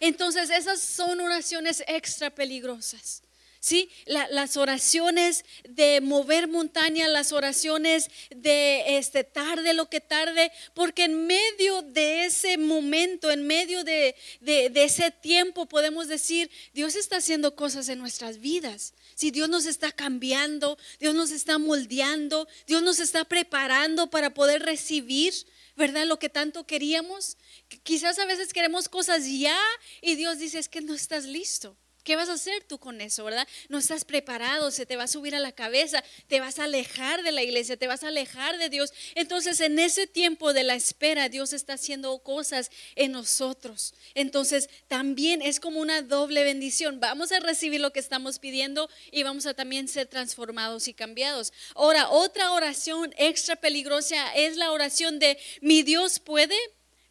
Entonces 0.00 0.48
esas 0.48 0.80
son 0.80 1.20
oraciones 1.20 1.84
extra 1.86 2.30
peligrosas. 2.30 3.22
¿Sí? 3.60 3.90
las 4.06 4.56
oraciones 4.56 5.44
de 5.68 6.00
mover 6.00 6.48
montaña, 6.48 7.06
las 7.08 7.32
oraciones 7.32 8.08
de 8.30 8.96
este, 8.96 9.22
tarde 9.22 9.74
lo 9.74 9.88
que 9.88 10.00
tarde, 10.00 10.50
porque 10.74 11.04
en 11.04 11.26
medio 11.26 11.82
de 11.82 12.24
ese 12.24 12.56
momento, 12.56 13.30
en 13.30 13.46
medio 13.46 13.84
de, 13.84 14.16
ese 14.40 15.10
tiempo, 15.10 15.66
podemos 15.66 16.08
decir, 16.08 16.50
Dios 16.72 16.96
está 16.96 17.18
haciendo 17.18 17.54
cosas 17.54 17.88
en 17.88 17.98
nuestras 17.98 18.38
vidas. 18.38 18.94
Si 19.14 19.30
Dios 19.30 19.48
nos 19.48 19.66
está 19.66 19.92
cambiando, 19.92 20.78
Dios 20.98 21.14
nos 21.14 21.30
está 21.30 21.58
moldeando, 21.58 22.48
Dios 22.66 22.82
nos 22.82 22.98
está 22.98 23.24
preparando 23.24 24.08
para 24.10 24.32
poder 24.32 24.62
recibir, 24.62 25.34
¿verdad? 25.76 26.06
Lo 26.06 26.18
que 26.18 26.30
tanto 26.30 26.66
queríamos. 26.66 27.36
Quizás 27.82 28.18
a 28.18 28.24
veces 28.24 28.52
queremos 28.52 28.88
cosas 28.88 29.26
ya 29.26 29.58
y 30.00 30.14
Dios 30.14 30.38
dice, 30.38 30.58
es 30.58 30.68
que 30.68 30.80
no 30.80 30.94
estás 30.94 31.24
listo. 31.26 31.76
¿Qué 32.02 32.16
vas 32.16 32.28
a 32.28 32.34
hacer 32.34 32.64
tú 32.64 32.78
con 32.78 33.00
eso, 33.00 33.24
verdad? 33.24 33.46
No 33.68 33.78
estás 33.78 34.04
preparado, 34.04 34.70
se 34.70 34.86
te 34.86 34.96
va 34.96 35.04
a 35.04 35.08
subir 35.08 35.34
a 35.34 35.40
la 35.40 35.52
cabeza, 35.52 36.02
te 36.28 36.40
vas 36.40 36.58
a 36.58 36.64
alejar 36.64 37.22
de 37.22 37.32
la 37.32 37.42
iglesia, 37.42 37.76
te 37.76 37.86
vas 37.86 38.04
a 38.04 38.08
alejar 38.08 38.56
de 38.58 38.70
Dios. 38.70 38.92
Entonces, 39.14 39.60
en 39.60 39.78
ese 39.78 40.06
tiempo 40.06 40.52
de 40.52 40.64
la 40.64 40.74
espera, 40.74 41.28
Dios 41.28 41.52
está 41.52 41.74
haciendo 41.74 42.18
cosas 42.20 42.70
en 42.96 43.12
nosotros. 43.12 43.94
Entonces, 44.14 44.70
también 44.88 45.42
es 45.42 45.60
como 45.60 45.80
una 45.80 46.00
doble 46.02 46.42
bendición. 46.42 47.00
Vamos 47.00 47.32
a 47.32 47.40
recibir 47.40 47.80
lo 47.80 47.92
que 47.92 48.00
estamos 48.00 48.38
pidiendo 48.38 48.88
y 49.10 49.22
vamos 49.22 49.46
a 49.46 49.54
también 49.54 49.86
ser 49.86 50.06
transformados 50.06 50.88
y 50.88 50.94
cambiados. 50.94 51.52
Ahora, 51.74 52.08
otra 52.10 52.52
oración 52.52 53.12
extra 53.18 53.56
peligrosa 53.56 54.34
es 54.34 54.56
la 54.56 54.72
oración 54.72 55.18
de 55.18 55.38
mi 55.60 55.82
Dios 55.82 56.18
puede, 56.18 56.56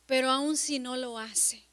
pero 0.05 0.31
aún 0.31 0.57
si 0.57 0.79
no 0.79 0.97
lo 0.97 1.17
hace. 1.19 1.68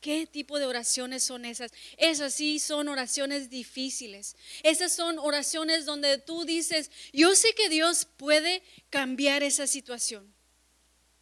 ¿Qué 0.00 0.26
tipo 0.26 0.60
de 0.60 0.66
oraciones 0.66 1.24
son 1.24 1.44
esas? 1.44 1.72
Esas 1.96 2.32
sí 2.32 2.60
son 2.60 2.88
oraciones 2.88 3.50
difíciles. 3.50 4.36
Esas 4.62 4.92
son 4.92 5.18
oraciones 5.18 5.86
donde 5.86 6.18
tú 6.18 6.44
dices, 6.44 6.90
yo 7.12 7.34
sé 7.34 7.52
que 7.54 7.68
Dios 7.68 8.06
puede 8.16 8.62
cambiar 8.90 9.42
esa 9.42 9.66
situación, 9.66 10.32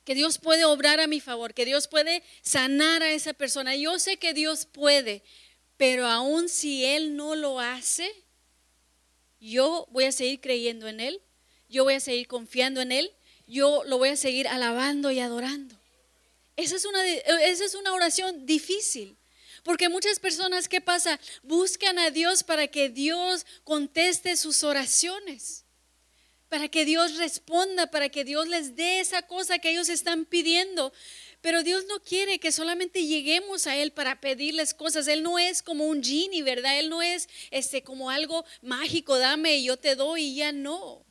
que 0.04 0.14
Dios 0.14 0.38
puede 0.38 0.66
obrar 0.66 1.00
a 1.00 1.06
mi 1.06 1.20
favor, 1.20 1.54
que 1.54 1.64
Dios 1.64 1.88
puede 1.88 2.22
sanar 2.42 3.02
a 3.02 3.12
esa 3.12 3.32
persona. 3.32 3.74
Yo 3.76 3.98
sé 3.98 4.18
que 4.18 4.34
Dios 4.34 4.66
puede, 4.66 5.22
pero 5.78 6.06
aun 6.06 6.50
si 6.50 6.84
Él 6.84 7.16
no 7.16 7.34
lo 7.34 7.60
hace, 7.60 8.12
yo 9.40 9.86
voy 9.90 10.04
a 10.04 10.12
seguir 10.12 10.40
creyendo 10.40 10.86
en 10.86 11.00
Él, 11.00 11.22
yo 11.68 11.84
voy 11.84 11.94
a 11.94 12.00
seguir 12.00 12.28
confiando 12.28 12.82
en 12.82 12.92
Él, 12.92 13.10
yo 13.46 13.84
lo 13.84 13.96
voy 13.96 14.10
a 14.10 14.16
seguir 14.16 14.48
alabando 14.48 15.10
y 15.10 15.20
adorando. 15.20 15.75
Esa 16.57 16.77
es 16.77 16.85
una, 16.85 17.07
esa 17.07 17.64
es 17.64 17.75
una 17.75 17.92
oración 17.92 18.47
difícil. 18.47 19.16
Porque 19.62 19.88
muchas 19.88 20.21
personas, 20.21 20.69
¿qué 20.69 20.81
pasa? 20.81 21.19
Buscan 21.42 21.99
a 21.99 22.11
Dios 22.11 22.45
para 22.45 22.69
que 22.69 22.88
Dios 22.88 23.45
conteste 23.64 24.37
sus 24.37 24.62
oraciones, 24.62 25.64
para 26.49 26.69
que 26.69 26.85
Dios 26.85 27.16
responda, 27.16 27.90
para 27.90 28.09
que 28.09 28.25
Dios 28.25 28.47
les 28.47 28.77
dé 28.77 29.01
esa 29.01 29.23
cosa 29.23 29.59
que 29.59 29.71
ellos 29.71 29.88
están 29.88 30.25
pidiendo. 30.25 30.92
Pero 31.40 31.62
Dios 31.62 31.85
no 31.88 32.01
quiere 32.01 32.38
que 32.38 32.53
solamente 32.53 33.07
lleguemos 33.07 33.66
a 33.66 33.77
Él 33.77 33.92
para 33.92 34.21
pedirles 34.21 34.73
cosas. 34.73 35.09
Él 35.09 35.23
no 35.23 35.38
es 35.38 35.62
como 35.62 35.87
un 35.87 36.03
genie, 36.03 36.42
¿verdad? 36.42 36.79
Él 36.79 36.88
no 36.88 37.03
es 37.03 37.29
este, 37.51 37.83
como 37.83 38.11
algo 38.11 38.45
mágico, 38.62 39.19
dame 39.19 39.57
y 39.57 39.64
yo 39.64 39.77
te 39.77 39.97
doy 39.97 40.23
y 40.23 40.37
ya 40.37 40.53
no. 40.53 41.06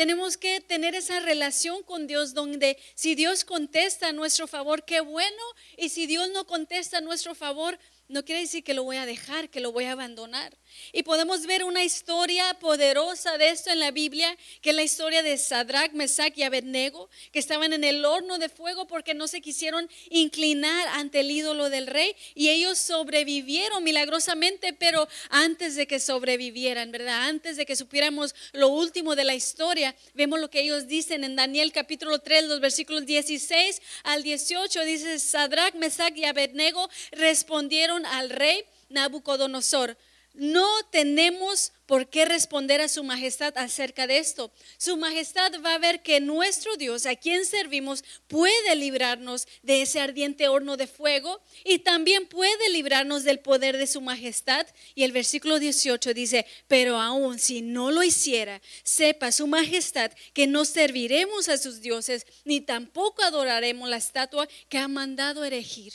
Tenemos 0.00 0.38
que 0.38 0.62
tener 0.62 0.94
esa 0.94 1.20
relación 1.20 1.82
con 1.82 2.06
Dios 2.06 2.32
donde 2.32 2.78
si 2.94 3.14
Dios 3.14 3.44
contesta 3.44 4.08
a 4.08 4.12
nuestro 4.14 4.46
favor, 4.46 4.82
qué 4.86 5.02
bueno, 5.02 5.42
y 5.76 5.90
si 5.90 6.06
Dios 6.06 6.30
no 6.30 6.46
contesta 6.46 6.96
a 6.96 7.00
nuestro 7.02 7.34
favor, 7.34 7.78
no 8.08 8.24
quiere 8.24 8.40
decir 8.40 8.64
que 8.64 8.72
lo 8.72 8.82
voy 8.82 8.96
a 8.96 9.04
dejar, 9.04 9.50
que 9.50 9.60
lo 9.60 9.72
voy 9.72 9.84
a 9.84 9.92
abandonar. 9.92 10.56
Y 10.92 11.02
podemos 11.02 11.46
ver 11.46 11.64
una 11.64 11.84
historia 11.84 12.54
poderosa 12.54 13.38
de 13.38 13.50
esto 13.50 13.70
en 13.70 13.80
la 13.80 13.90
Biblia, 13.90 14.36
que 14.60 14.70
es 14.70 14.76
la 14.76 14.82
historia 14.82 15.22
de 15.22 15.38
Sadrach, 15.38 15.92
Mesach 15.92 16.36
y 16.36 16.42
Abednego, 16.42 17.08
que 17.32 17.38
estaban 17.38 17.72
en 17.72 17.84
el 17.84 18.04
horno 18.04 18.38
de 18.38 18.48
fuego 18.48 18.86
porque 18.86 19.14
no 19.14 19.28
se 19.28 19.40
quisieron 19.40 19.88
inclinar 20.10 20.88
ante 20.88 21.20
el 21.20 21.30
ídolo 21.30 21.70
del 21.70 21.86
rey 21.86 22.14
y 22.34 22.48
ellos 22.48 22.78
sobrevivieron 22.78 23.82
milagrosamente, 23.84 24.72
pero 24.72 25.08
antes 25.28 25.76
de 25.76 25.86
que 25.86 26.00
sobrevivieran, 26.00 26.90
¿verdad? 26.90 27.28
Antes 27.28 27.56
de 27.56 27.66
que 27.66 27.76
supiéramos 27.76 28.34
lo 28.52 28.68
último 28.68 29.16
de 29.16 29.24
la 29.24 29.34
historia, 29.34 29.94
vemos 30.14 30.40
lo 30.40 30.50
que 30.50 30.60
ellos 30.60 30.86
dicen 30.86 31.24
en 31.24 31.36
Daniel 31.36 31.72
capítulo 31.72 32.18
3, 32.18 32.44
los 32.44 32.60
versículos 32.60 33.06
16 33.06 33.80
al 34.04 34.22
18, 34.22 34.84
dice 34.84 35.18
Sadrach, 35.18 35.74
Mesach 35.74 36.16
y 36.16 36.24
Abednego 36.24 36.88
respondieron 37.12 38.06
al 38.06 38.30
rey 38.30 38.64
Nabucodonosor 38.88 39.96
no 40.40 40.66
tenemos 40.90 41.70
por 41.84 42.08
qué 42.08 42.24
responder 42.24 42.80
a 42.80 42.88
su 42.88 43.04
majestad 43.04 43.52
acerca 43.58 44.06
de 44.06 44.16
esto. 44.16 44.50
Su 44.78 44.96
majestad 44.96 45.52
va 45.62 45.74
a 45.74 45.78
ver 45.78 46.00
que 46.00 46.18
nuestro 46.18 46.76
Dios, 46.76 47.04
a 47.04 47.14
quien 47.14 47.44
servimos, 47.44 48.04
puede 48.26 48.74
librarnos 48.74 49.46
de 49.62 49.82
ese 49.82 50.00
ardiente 50.00 50.48
horno 50.48 50.78
de 50.78 50.86
fuego 50.86 51.42
y 51.62 51.80
también 51.80 52.26
puede 52.26 52.70
librarnos 52.70 53.22
del 53.22 53.40
poder 53.40 53.76
de 53.76 53.86
su 53.86 54.00
majestad. 54.00 54.66
Y 54.94 55.02
el 55.02 55.12
versículo 55.12 55.58
18 55.58 56.14
dice, 56.14 56.46
pero 56.68 56.98
aún 56.98 57.38
si 57.38 57.60
no 57.60 57.90
lo 57.90 58.02
hiciera, 58.02 58.62
sepa 58.82 59.32
su 59.32 59.46
majestad 59.46 60.10
que 60.32 60.46
no 60.46 60.64
serviremos 60.64 61.50
a 61.50 61.58
sus 61.58 61.82
dioses, 61.82 62.24
ni 62.46 62.62
tampoco 62.62 63.22
adoraremos 63.24 63.90
la 63.90 63.98
estatua 63.98 64.48
que 64.70 64.78
ha 64.78 64.88
mandado 64.88 65.44
erigir. 65.44 65.92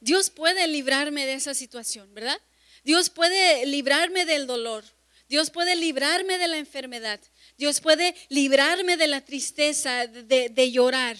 Dios 0.00 0.30
puede 0.30 0.66
librarme 0.68 1.26
de 1.26 1.34
esa 1.34 1.52
situación, 1.52 2.14
¿verdad? 2.14 2.40
Dios 2.86 3.10
puede 3.10 3.66
librarme 3.66 4.24
del 4.26 4.46
dolor. 4.46 4.84
Dios 5.28 5.50
puede 5.50 5.74
librarme 5.74 6.38
de 6.38 6.46
la 6.46 6.58
enfermedad. 6.58 7.18
Dios 7.58 7.80
puede 7.80 8.14
librarme 8.28 8.96
de 8.96 9.08
la 9.08 9.22
tristeza, 9.22 10.06
de, 10.06 10.70
llorar. 10.70 11.16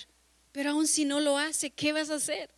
Pero 0.52 0.70
aun 0.70 0.86
si 0.86 1.04
no 1.04 1.18
lo 1.18 1.36
hace, 1.36 1.70
¿qué 1.70 1.92
vas 1.92 2.08
a 2.10 2.14
hacer? 2.14 2.50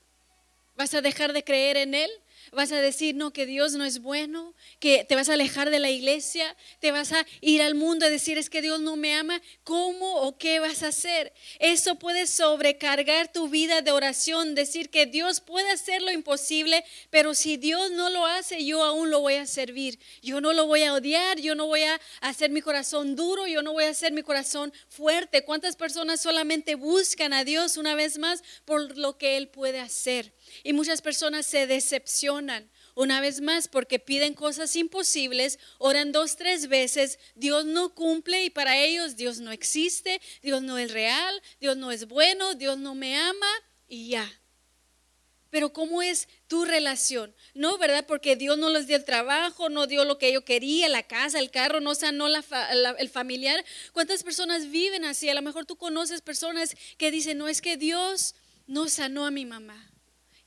¿Vas 0.76 0.92
a 0.92 1.00
dejar 1.00 1.32
de 1.32 1.42
creer 1.42 1.78
en 1.78 1.94
Él? 1.94 2.10
Vas 2.52 2.72
a 2.72 2.80
decir, 2.80 3.14
no, 3.14 3.32
que 3.32 3.46
Dios 3.46 3.72
no 3.72 3.84
es 3.84 4.00
bueno, 4.00 4.54
que 4.80 5.04
te 5.04 5.14
vas 5.14 5.28
a 5.28 5.34
alejar 5.34 5.70
de 5.70 5.78
la 5.78 5.90
iglesia, 5.90 6.56
te 6.80 6.92
vas 6.92 7.12
a 7.12 7.26
ir 7.40 7.62
al 7.62 7.74
mundo 7.74 8.06
a 8.06 8.10
decir, 8.10 8.38
es 8.38 8.48
que 8.48 8.62
Dios 8.62 8.80
no 8.80 8.96
me 8.96 9.14
ama. 9.14 9.42
¿Cómo 9.64 10.22
o 10.22 10.38
qué 10.38 10.60
vas 10.60 10.82
a 10.82 10.88
hacer? 10.88 11.32
Eso 11.58 11.96
puede 11.96 12.26
sobrecargar 12.26 13.32
tu 13.32 13.48
vida 13.48 13.82
de 13.82 13.92
oración, 13.92 14.54
decir 14.54 14.90
que 14.90 15.06
Dios 15.06 15.40
puede 15.40 15.70
hacer 15.70 16.02
lo 16.02 16.10
imposible, 16.12 16.84
pero 17.10 17.34
si 17.34 17.56
Dios 17.56 17.90
no 17.90 18.08
lo 18.10 18.24
hace, 18.24 18.64
yo 18.64 18.82
aún 18.82 19.10
lo 19.10 19.20
voy 19.20 19.34
a 19.34 19.46
servir. 19.46 19.98
Yo 20.22 20.40
no 20.40 20.52
lo 20.52 20.66
voy 20.66 20.84
a 20.84 20.94
odiar, 20.94 21.38
yo 21.38 21.54
no 21.54 21.66
voy 21.66 21.82
a 21.82 22.00
hacer 22.20 22.50
mi 22.50 22.62
corazón 22.62 23.16
duro, 23.16 23.46
yo 23.46 23.62
no 23.62 23.72
voy 23.72 23.84
a 23.84 23.90
hacer 23.90 24.12
mi 24.12 24.22
corazón 24.22 24.72
fuerte. 24.88 25.44
¿Cuántas 25.44 25.76
personas 25.76 26.20
solamente 26.20 26.74
buscan 26.76 27.32
a 27.32 27.44
Dios 27.44 27.76
una 27.76 27.94
vez 27.94 28.18
más 28.18 28.42
por 28.64 28.96
lo 28.96 29.18
que 29.18 29.36
Él 29.36 29.48
puede 29.48 29.80
hacer? 29.80 30.32
Y 30.62 30.72
muchas 30.72 31.02
personas 31.02 31.44
se 31.44 31.66
decepcionan 31.66 32.27
una 32.30 33.20
vez 33.20 33.40
más 33.40 33.68
porque 33.68 33.98
piden 33.98 34.34
cosas 34.34 34.74
imposibles, 34.76 35.58
oran 35.78 36.12
dos, 36.12 36.36
tres 36.36 36.68
veces, 36.68 37.18
Dios 37.34 37.64
no 37.64 37.94
cumple 37.94 38.44
y 38.44 38.50
para 38.50 38.78
ellos 38.78 39.16
Dios 39.16 39.40
no 39.40 39.52
existe, 39.52 40.20
Dios 40.42 40.62
no 40.62 40.78
es 40.78 40.92
real, 40.92 41.42
Dios 41.60 41.76
no 41.76 41.90
es 41.90 42.08
bueno, 42.08 42.54
Dios 42.54 42.78
no 42.78 42.94
me 42.94 43.16
ama 43.16 43.46
y 43.88 44.10
ya. 44.10 44.30
Pero 45.50 45.72
¿cómo 45.72 46.02
es 46.02 46.28
tu 46.46 46.64
relación? 46.64 47.34
No, 47.54 47.78
¿verdad? 47.78 48.04
Porque 48.06 48.36
Dios 48.36 48.58
no 48.58 48.68
les 48.68 48.86
dio 48.86 48.96
el 48.96 49.04
trabajo, 49.04 49.70
no 49.70 49.86
dio 49.86 50.04
lo 50.04 50.18
que 50.18 50.32
yo 50.32 50.44
quería, 50.44 50.88
la 50.88 51.02
casa, 51.02 51.38
el 51.38 51.50
carro, 51.50 51.80
no 51.80 51.94
sanó 51.94 52.26
el 52.26 53.08
familiar. 53.08 53.64
¿Cuántas 53.92 54.22
personas 54.22 54.70
viven 54.70 55.04
así? 55.04 55.28
A 55.30 55.34
lo 55.34 55.40
mejor 55.40 55.64
tú 55.64 55.76
conoces 55.76 56.20
personas 56.20 56.76
que 56.98 57.10
dicen, 57.10 57.38
no 57.38 57.48
es 57.48 57.62
que 57.62 57.78
Dios 57.78 58.34
no 58.66 58.88
sanó 58.88 59.24
a 59.24 59.30
mi 59.30 59.46
mamá 59.46 59.87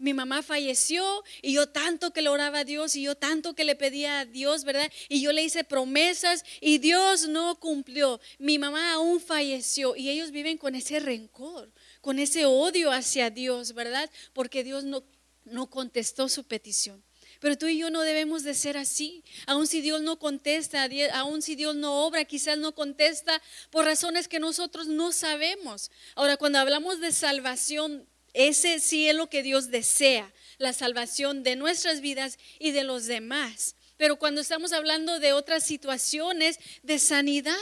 mi 0.01 0.13
mamá 0.13 0.41
falleció 0.41 1.23
y 1.41 1.53
yo 1.53 1.69
tanto 1.69 2.11
que 2.11 2.21
le 2.21 2.29
oraba 2.29 2.59
a 2.59 2.63
Dios 2.63 2.95
y 2.95 3.03
yo 3.03 3.15
tanto 3.15 3.53
que 3.53 3.63
le 3.63 3.75
pedía 3.75 4.19
a 4.19 4.25
Dios, 4.25 4.63
¿verdad? 4.63 4.91
Y 5.07 5.21
yo 5.21 5.31
le 5.31 5.43
hice 5.43 5.63
promesas 5.63 6.43
y 6.59 6.79
Dios 6.79 7.27
no 7.27 7.59
cumplió. 7.59 8.19
Mi 8.39 8.57
mamá 8.57 8.93
aún 8.93 9.21
falleció 9.21 9.95
y 9.95 10.09
ellos 10.09 10.31
viven 10.31 10.57
con 10.57 10.73
ese 10.75 10.99
rencor, 10.99 11.71
con 12.01 12.17
ese 12.17 12.45
odio 12.45 12.91
hacia 12.91 13.29
Dios, 13.29 13.73
¿verdad? 13.73 14.09
Porque 14.33 14.63
Dios 14.63 14.83
no, 14.83 15.03
no 15.45 15.69
contestó 15.69 16.27
su 16.29 16.43
petición. 16.43 17.03
Pero 17.39 17.57
tú 17.57 17.67
y 17.67 17.77
yo 17.77 17.89
no 17.89 18.01
debemos 18.01 18.43
de 18.43 18.53
ser 18.53 18.77
así. 18.77 19.23
Aun 19.47 19.65
si 19.65 19.81
Dios 19.81 20.01
no 20.01 20.19
contesta, 20.19 20.87
aun 21.13 21.41
si 21.41 21.55
Dios 21.55 21.75
no 21.75 22.05
obra, 22.05 22.25
quizás 22.25 22.57
no 22.57 22.73
contesta 22.73 23.41
por 23.71 23.85
razones 23.85 24.27
que 24.27 24.39
nosotros 24.39 24.87
no 24.87 25.11
sabemos. 25.11 25.89
Ahora, 26.15 26.37
cuando 26.37 26.59
hablamos 26.59 26.99
de 26.99 27.11
salvación, 27.11 28.07
ese 28.33 28.79
sí 28.79 29.09
es 29.09 29.15
lo 29.15 29.29
que 29.29 29.43
Dios 29.43 29.69
desea, 29.69 30.33
la 30.57 30.73
salvación 30.73 31.43
de 31.43 31.55
nuestras 31.55 32.01
vidas 32.01 32.37
y 32.59 32.71
de 32.71 32.83
los 32.83 33.05
demás. 33.05 33.75
Pero 33.97 34.17
cuando 34.17 34.41
estamos 34.41 34.73
hablando 34.73 35.19
de 35.19 35.33
otras 35.33 35.63
situaciones 35.63 36.59
de 36.83 36.99
sanidad, 36.99 37.55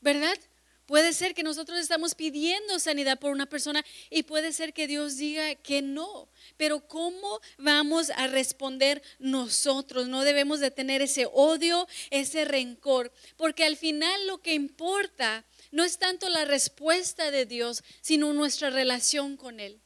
¿verdad? 0.00 0.36
Puede 0.86 1.12
ser 1.12 1.34
que 1.34 1.44
nosotros 1.44 1.78
estamos 1.78 2.14
pidiendo 2.14 2.78
sanidad 2.78 3.18
por 3.18 3.30
una 3.30 3.46
persona 3.46 3.84
y 4.10 4.24
puede 4.24 4.52
ser 4.52 4.74
que 4.74 4.88
Dios 4.88 5.16
diga 5.16 5.54
que 5.54 5.80
no. 5.80 6.28
Pero 6.56 6.86
¿cómo 6.88 7.40
vamos 7.56 8.10
a 8.10 8.26
responder 8.26 9.02
nosotros? 9.18 10.08
No 10.08 10.22
debemos 10.22 10.58
de 10.58 10.72
tener 10.72 11.00
ese 11.00 11.28
odio, 11.32 11.86
ese 12.10 12.44
rencor, 12.44 13.12
porque 13.36 13.64
al 13.64 13.76
final 13.76 14.26
lo 14.26 14.42
que 14.42 14.54
importa 14.54 15.44
no 15.70 15.84
es 15.84 15.98
tanto 15.98 16.28
la 16.28 16.44
respuesta 16.44 17.30
de 17.30 17.46
Dios, 17.46 17.84
sino 18.00 18.32
nuestra 18.32 18.68
relación 18.70 19.36
con 19.36 19.60
Él. 19.60 19.81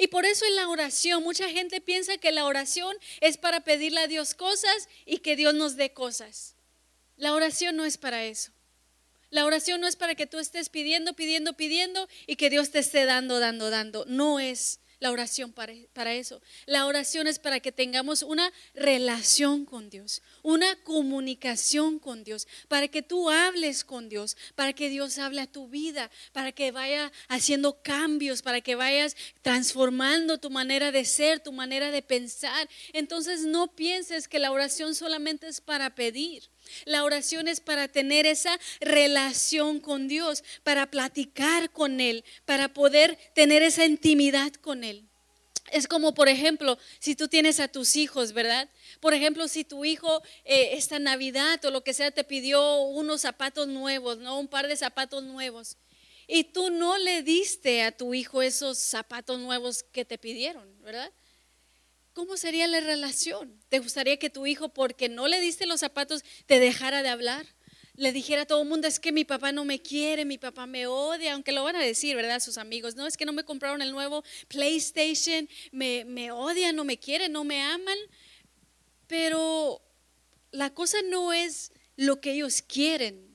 Y 0.00 0.06
por 0.06 0.24
eso 0.24 0.46
en 0.46 0.54
la 0.54 0.68
oración, 0.68 1.24
mucha 1.24 1.48
gente 1.48 1.80
piensa 1.80 2.18
que 2.18 2.30
la 2.30 2.44
oración 2.44 2.96
es 3.20 3.36
para 3.36 3.64
pedirle 3.64 4.00
a 4.00 4.06
Dios 4.06 4.32
cosas 4.32 4.88
y 5.04 5.18
que 5.18 5.34
Dios 5.34 5.54
nos 5.54 5.74
dé 5.74 5.92
cosas. 5.92 6.54
La 7.16 7.34
oración 7.34 7.74
no 7.74 7.84
es 7.84 7.98
para 7.98 8.24
eso. 8.24 8.52
La 9.30 9.44
oración 9.44 9.80
no 9.80 9.88
es 9.88 9.96
para 9.96 10.14
que 10.14 10.28
tú 10.28 10.38
estés 10.38 10.68
pidiendo, 10.68 11.14
pidiendo, 11.14 11.54
pidiendo 11.54 12.08
y 12.28 12.36
que 12.36 12.48
Dios 12.48 12.70
te 12.70 12.78
esté 12.78 13.06
dando, 13.06 13.40
dando, 13.40 13.70
dando. 13.70 14.04
No 14.06 14.38
es 14.38 14.78
la 15.00 15.10
oración 15.10 15.52
para, 15.52 15.72
para, 15.92 16.14
eso. 16.14 16.40
La 16.66 16.86
oración 16.86 17.26
es 17.26 17.38
para 17.38 17.60
que 17.60 17.72
tengamos 17.72 18.22
una 18.22 18.52
relación 18.74 19.64
con 19.64 19.90
Dios, 19.90 20.22
una 20.42 20.76
comunicación 20.82 21.98
con 21.98 22.24
Dios, 22.24 22.48
para 22.68 22.88
que 22.88 23.02
tú 23.02 23.30
hables 23.30 23.84
con 23.84 24.08
Dios, 24.08 24.36
para 24.54 24.72
que 24.72 24.88
Dios 24.88 25.18
hable 25.18 25.40
a 25.40 25.46
tu 25.46 25.68
vida, 25.68 26.10
para 26.32 26.52
que 26.52 26.70
vaya 26.72 27.12
haciendo 27.28 27.80
cambios, 27.82 28.42
para 28.42 28.60
que 28.60 28.74
vayas 28.74 29.16
transformando 29.42 30.38
tu 30.38 30.50
manera 30.50 30.92
de 30.92 31.04
ser, 31.04 31.40
tu 31.40 31.52
manera 31.52 31.90
de 31.90 32.02
pensar. 32.02 32.68
Entonces 32.92 33.42
no 33.42 33.68
pienses 33.68 34.28
que 34.28 34.38
la 34.38 34.52
oración 34.52 34.94
solamente 34.94 35.48
es 35.48 35.60
para 35.60 35.94
pedir. 35.94 36.48
La 36.84 37.04
oración 37.04 37.48
es 37.48 37.60
para 37.60 37.88
tener 37.88 38.26
esa 38.26 38.58
relación 38.80 39.80
con 39.80 40.08
Dios, 40.08 40.44
para 40.62 40.90
platicar 40.90 41.70
con 41.70 42.00
Él, 42.00 42.24
para 42.44 42.72
poder 42.72 43.18
tener 43.34 43.62
esa 43.62 43.84
intimidad 43.84 44.52
con 44.54 44.84
Él. 44.84 45.08
Es 45.70 45.86
como, 45.86 46.14
por 46.14 46.28
ejemplo, 46.28 46.78
si 46.98 47.14
tú 47.14 47.28
tienes 47.28 47.60
a 47.60 47.68
tus 47.68 47.96
hijos, 47.96 48.32
¿verdad? 48.32 48.70
Por 49.00 49.14
ejemplo, 49.14 49.48
si 49.48 49.64
tu 49.64 49.84
hijo 49.84 50.22
eh, 50.44 50.70
esta 50.72 50.98
Navidad 50.98 51.62
o 51.64 51.70
lo 51.70 51.84
que 51.84 51.92
sea 51.94 52.10
te 52.10 52.24
pidió 52.24 52.82
unos 52.82 53.20
zapatos 53.20 53.68
nuevos, 53.68 54.18
¿no? 54.18 54.38
Un 54.38 54.48
par 54.48 54.66
de 54.66 54.76
zapatos 54.76 55.24
nuevos. 55.24 55.76
Y 56.26 56.44
tú 56.44 56.70
no 56.70 56.98
le 56.98 57.22
diste 57.22 57.82
a 57.82 57.92
tu 57.92 58.14
hijo 58.14 58.42
esos 58.42 58.78
zapatos 58.78 59.38
nuevos 59.40 59.82
que 59.82 60.04
te 60.04 60.18
pidieron, 60.18 60.82
¿verdad? 60.82 61.10
¿Cómo 62.18 62.36
sería 62.36 62.66
la 62.66 62.80
relación? 62.80 63.62
¿Te 63.68 63.78
gustaría 63.78 64.16
que 64.16 64.28
tu 64.28 64.44
hijo, 64.44 64.70
porque 64.70 65.08
no 65.08 65.28
le 65.28 65.40
diste 65.40 65.66
los 65.66 65.78
zapatos, 65.78 66.24
te 66.46 66.58
dejara 66.58 67.04
de 67.04 67.10
hablar? 67.10 67.46
Le 67.94 68.10
dijera 68.10 68.42
a 68.42 68.44
todo 68.44 68.62
el 68.62 68.68
mundo, 68.68 68.88
es 68.88 68.98
que 68.98 69.12
mi 69.12 69.24
papá 69.24 69.52
no 69.52 69.64
me 69.64 69.80
quiere, 69.80 70.24
mi 70.24 70.36
papá 70.36 70.66
me 70.66 70.88
odia, 70.88 71.34
aunque 71.34 71.52
lo 71.52 71.62
van 71.62 71.76
a 71.76 71.80
decir, 71.80 72.16
¿verdad? 72.16 72.40
Sus 72.40 72.58
amigos, 72.58 72.96
no, 72.96 73.06
es 73.06 73.16
que 73.16 73.24
no 73.24 73.32
me 73.32 73.44
compraron 73.44 73.82
el 73.82 73.92
nuevo 73.92 74.24
PlayStation, 74.48 75.48
me, 75.70 76.04
me 76.06 76.32
odian, 76.32 76.74
no 76.74 76.82
me 76.82 76.98
quieren, 76.98 77.30
no 77.30 77.44
me 77.44 77.62
aman. 77.62 77.98
Pero 79.06 79.80
la 80.50 80.74
cosa 80.74 80.98
no 81.08 81.32
es 81.32 81.70
lo 81.94 82.20
que 82.20 82.32
ellos 82.32 82.62
quieren, 82.62 83.27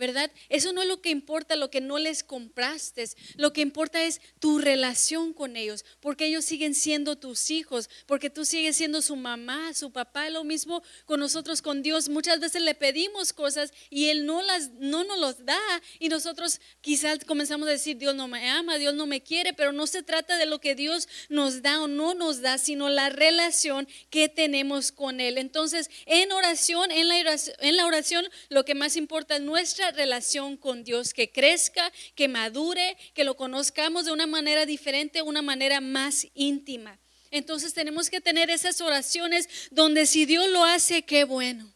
¿verdad? 0.00 0.32
Eso 0.48 0.72
no 0.72 0.80
es 0.80 0.88
lo 0.88 1.02
que 1.02 1.10
importa, 1.10 1.56
lo 1.56 1.70
que 1.70 1.82
no 1.82 1.98
les 1.98 2.24
compraste. 2.24 3.04
Lo 3.36 3.52
que 3.52 3.60
importa 3.60 4.02
es 4.02 4.20
tu 4.40 4.58
relación 4.58 5.34
con 5.34 5.56
ellos, 5.56 5.84
porque 6.00 6.26
ellos 6.26 6.46
siguen 6.46 6.74
siendo 6.74 7.18
tus 7.18 7.50
hijos, 7.50 7.90
porque 8.06 8.30
tú 8.30 8.46
sigues 8.46 8.76
siendo 8.76 9.02
su 9.02 9.14
mamá, 9.14 9.74
su 9.74 9.92
papá. 9.92 10.30
Lo 10.30 10.42
mismo 10.42 10.82
con 11.04 11.20
nosotros, 11.20 11.60
con 11.60 11.82
Dios. 11.82 12.08
Muchas 12.08 12.40
veces 12.40 12.62
le 12.62 12.74
pedimos 12.74 13.34
cosas 13.34 13.72
y 13.90 14.06
Él 14.06 14.24
no, 14.24 14.40
las, 14.40 14.70
no 14.70 15.04
nos 15.04 15.18
los 15.18 15.44
da. 15.44 15.60
Y 15.98 16.08
nosotros 16.08 16.60
quizás 16.80 17.18
comenzamos 17.26 17.68
a 17.68 17.72
decir, 17.72 17.98
Dios 17.98 18.14
no 18.14 18.26
me 18.26 18.48
ama, 18.48 18.78
Dios 18.78 18.94
no 18.94 19.06
me 19.06 19.22
quiere, 19.22 19.52
pero 19.52 19.70
no 19.70 19.86
se 19.86 20.02
trata 20.02 20.38
de 20.38 20.46
lo 20.46 20.60
que 20.60 20.74
Dios 20.74 21.08
nos 21.28 21.60
da 21.60 21.82
o 21.82 21.88
no 21.88 22.14
nos 22.14 22.40
da, 22.40 22.56
sino 22.56 22.88
la 22.88 23.10
relación 23.10 23.86
que 24.08 24.30
tenemos 24.30 24.92
con 24.92 25.20
Él. 25.20 25.36
Entonces, 25.36 25.90
en 26.06 26.32
oración, 26.32 26.90
en 26.90 27.76
la 27.76 27.86
oración, 27.86 28.26
lo 28.48 28.64
que 28.64 28.74
más 28.74 28.96
importa 28.96 29.36
es 29.36 29.42
nuestra 29.42 29.89
relación 29.90 30.56
con 30.56 30.84
Dios, 30.84 31.14
que 31.14 31.30
crezca, 31.30 31.92
que 32.14 32.28
madure, 32.28 32.96
que 33.14 33.24
lo 33.24 33.36
conozcamos 33.36 34.04
de 34.04 34.12
una 34.12 34.26
manera 34.26 34.66
diferente, 34.66 35.22
una 35.22 35.42
manera 35.42 35.80
más 35.80 36.26
íntima. 36.34 36.98
Entonces 37.30 37.74
tenemos 37.74 38.10
que 38.10 38.20
tener 38.20 38.50
esas 38.50 38.80
oraciones 38.80 39.48
donde 39.70 40.06
si 40.06 40.26
Dios 40.26 40.48
lo 40.48 40.64
hace, 40.64 41.02
qué 41.02 41.24
bueno. 41.24 41.72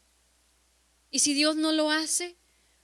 Y 1.11 1.19
si 1.19 1.33
Dios 1.33 1.55
no 1.55 1.71
lo 1.71 1.91
hace, 1.91 2.35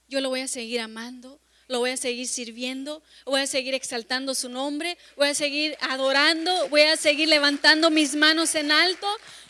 yo 0.08 0.22
lo 0.22 0.30
voy 0.30 0.42
a 0.42 0.48
seguir 0.48 0.80
amando, 0.80 1.42
lo 1.68 1.80
voy 1.80 1.92
a 1.92 1.98
seguir 1.98 2.28
sirviendo, 2.28 3.02
voy 3.26 3.42
a 3.42 3.48
seguir 3.48 3.74
exaltando 3.74 4.36
su 4.36 4.50
nombre, 4.50 4.98
voy 5.16 5.30
a 5.30 5.34
seguir 5.34 5.78
adorando, 5.80 6.70
voy 6.70 6.82
a 6.82 6.98
seguir 6.98 7.30
levantando 7.30 7.90
mis 7.90 8.16
manos 8.16 8.56
en 8.56 8.72
alto, 8.72 9.08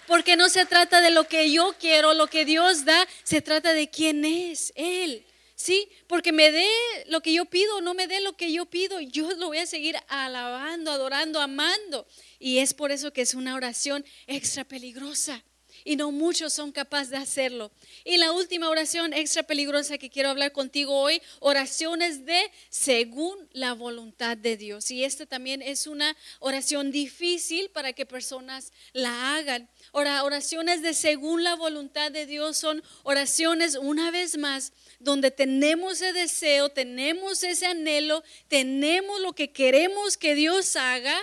porque 0.07 0.35
no 0.35 0.49
se 0.49 0.65
trata 0.65 1.01
de 1.01 1.11
lo 1.11 1.27
que 1.27 1.51
yo 1.51 1.75
quiero, 1.79 2.13
lo 2.13 2.27
que 2.27 2.45
Dios 2.45 2.85
da, 2.85 3.07
se 3.23 3.41
trata 3.41 3.73
de 3.73 3.89
quién 3.89 4.25
es 4.25 4.73
Él. 4.75 5.25
Sí, 5.61 5.87
porque 6.07 6.31
me 6.31 6.51
dé 6.51 6.67
lo 7.05 7.21
que 7.21 7.33
yo 7.33 7.45
pido, 7.45 7.81
no 7.81 7.93
me 7.93 8.07
dé 8.07 8.19
lo 8.19 8.35
que 8.35 8.51
yo 8.51 8.65
pido, 8.65 8.99
yo 8.99 9.29
lo 9.33 9.45
voy 9.49 9.59
a 9.59 9.67
seguir 9.67 9.95
alabando, 10.07 10.89
adorando, 10.89 11.39
amando. 11.39 12.07
Y 12.39 12.57
es 12.57 12.73
por 12.73 12.91
eso 12.91 13.13
que 13.13 13.21
es 13.21 13.35
una 13.35 13.53
oración 13.53 14.03
extra 14.25 14.63
peligrosa. 14.63 15.43
Y 15.83 15.95
no 15.95 16.11
muchos 16.11 16.53
son 16.53 16.71
capaces 16.71 17.09
de 17.09 17.17
hacerlo. 17.17 17.71
Y 18.03 18.17
la 18.17 18.31
última 18.31 18.69
oración 18.69 19.13
extra 19.13 19.43
peligrosa 19.43 19.97
que 19.97 20.09
quiero 20.09 20.29
hablar 20.29 20.51
contigo 20.51 20.97
hoy, 20.97 21.21
oraciones 21.39 22.25
de 22.25 22.39
según 22.69 23.37
la 23.53 23.73
voluntad 23.73 24.37
de 24.37 24.57
Dios. 24.57 24.91
Y 24.91 25.03
esta 25.03 25.25
también 25.25 25.61
es 25.61 25.87
una 25.87 26.15
oración 26.39 26.91
difícil 26.91 27.69
para 27.69 27.93
que 27.93 28.05
personas 28.05 28.71
la 28.93 29.35
hagan. 29.35 29.69
Oraciones 29.91 30.81
de 30.81 30.93
según 30.93 31.43
la 31.43 31.55
voluntad 31.55 32.11
de 32.11 32.25
Dios 32.25 32.57
son 32.57 32.83
oraciones, 33.03 33.75
una 33.75 34.11
vez 34.11 34.37
más, 34.37 34.73
donde 34.99 35.31
tenemos 35.31 36.01
ese 36.01 36.13
deseo, 36.13 36.69
tenemos 36.69 37.43
ese 37.43 37.65
anhelo, 37.65 38.23
tenemos 38.47 39.19
lo 39.21 39.33
que 39.33 39.51
queremos 39.51 40.17
que 40.17 40.35
Dios 40.35 40.75
haga, 40.75 41.17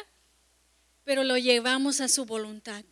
pero 1.05 1.25
lo 1.25 1.39
llevamos 1.39 2.01
a 2.01 2.09
su 2.09 2.25
voluntad 2.25 2.85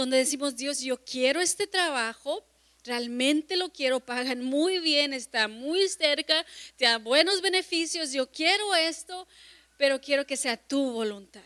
donde 0.00 0.16
decimos, 0.16 0.56
Dios, 0.56 0.80
yo 0.80 1.02
quiero 1.04 1.40
este 1.40 1.66
trabajo, 1.66 2.44
realmente 2.84 3.56
lo 3.56 3.70
quiero, 3.70 4.00
pagan 4.00 4.42
muy 4.42 4.78
bien, 4.80 5.12
está 5.12 5.46
muy 5.46 5.88
cerca, 5.88 6.44
te 6.76 6.86
da 6.86 6.98
buenos 6.98 7.42
beneficios, 7.42 8.12
yo 8.12 8.30
quiero 8.30 8.74
esto, 8.74 9.28
pero 9.76 10.00
quiero 10.00 10.26
que 10.26 10.36
sea 10.36 10.56
tu 10.56 10.92
voluntad. 10.92 11.42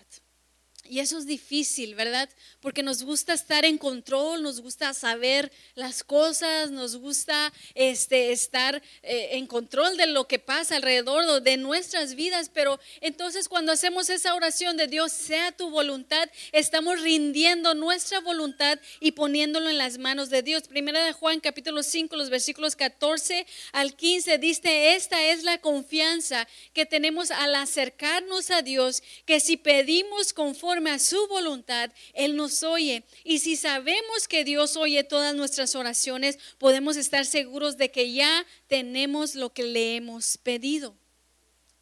Y 0.86 0.98
eso 0.98 1.16
es 1.16 1.26
difícil, 1.26 1.94
¿verdad? 1.94 2.28
Porque 2.60 2.82
nos 2.82 3.02
gusta 3.02 3.32
estar 3.32 3.64
en 3.64 3.78
control, 3.78 4.42
nos 4.42 4.60
gusta 4.60 4.92
saber 4.92 5.50
las 5.74 6.04
cosas, 6.04 6.70
nos 6.70 6.96
gusta 6.96 7.54
este, 7.74 8.32
estar 8.32 8.82
eh, 9.02 9.30
en 9.32 9.46
control 9.46 9.96
de 9.96 10.06
lo 10.06 10.28
que 10.28 10.38
pasa 10.38 10.76
alrededor 10.76 11.40
de 11.42 11.56
nuestras 11.56 12.14
vidas. 12.14 12.50
Pero 12.52 12.78
entonces 13.00 13.48
cuando 13.48 13.72
hacemos 13.72 14.10
esa 14.10 14.34
oración 14.34 14.76
de 14.76 14.86
Dios, 14.86 15.12
sea 15.12 15.52
tu 15.52 15.70
voluntad, 15.70 16.28
estamos 16.52 17.00
rindiendo 17.00 17.72
nuestra 17.72 18.20
voluntad 18.20 18.78
y 19.00 19.12
poniéndolo 19.12 19.70
en 19.70 19.78
las 19.78 19.96
manos 19.96 20.28
de 20.28 20.42
Dios. 20.42 20.68
Primera 20.68 21.02
de 21.02 21.14
Juan 21.14 21.40
capítulo 21.40 21.82
5, 21.82 22.14
los 22.14 22.28
versículos 22.28 22.76
14 22.76 23.46
al 23.72 23.96
15 23.96 24.36
dice, 24.36 24.94
esta 24.96 25.22
es 25.30 25.44
la 25.44 25.56
confianza 25.62 26.46
que 26.74 26.84
tenemos 26.84 27.30
al 27.30 27.54
acercarnos 27.54 28.50
a 28.50 28.60
Dios, 28.60 29.02
que 29.24 29.40
si 29.40 29.56
pedimos 29.56 30.34
conforme 30.34 30.73
a 30.74 30.98
su 30.98 31.26
voluntad, 31.28 31.90
Él 32.12 32.36
nos 32.36 32.62
oye. 32.62 33.04
Y 33.24 33.38
si 33.38 33.56
sabemos 33.56 34.28
que 34.28 34.44
Dios 34.44 34.76
oye 34.76 35.04
todas 35.04 35.34
nuestras 35.34 35.74
oraciones, 35.74 36.38
podemos 36.58 36.96
estar 36.96 37.24
seguros 37.26 37.76
de 37.76 37.90
que 37.90 38.12
ya 38.12 38.46
tenemos 38.66 39.34
lo 39.34 39.52
que 39.52 39.62
le 39.62 39.96
hemos 39.96 40.36
pedido. 40.38 40.96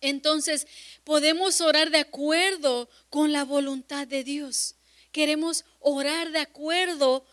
Entonces, 0.00 0.66
podemos 1.05 1.61
orar 1.61 1.90
de 1.90 1.98
acuerdo 1.98 2.88
con 3.09 3.33
la 3.33 3.44
voluntad 3.44 4.07
de 4.07 4.24
Dios. 4.24 4.76
Queremos 5.12 5.64
orar 5.81 6.33
de 6.33 6.40
acuerdo 6.40 7.24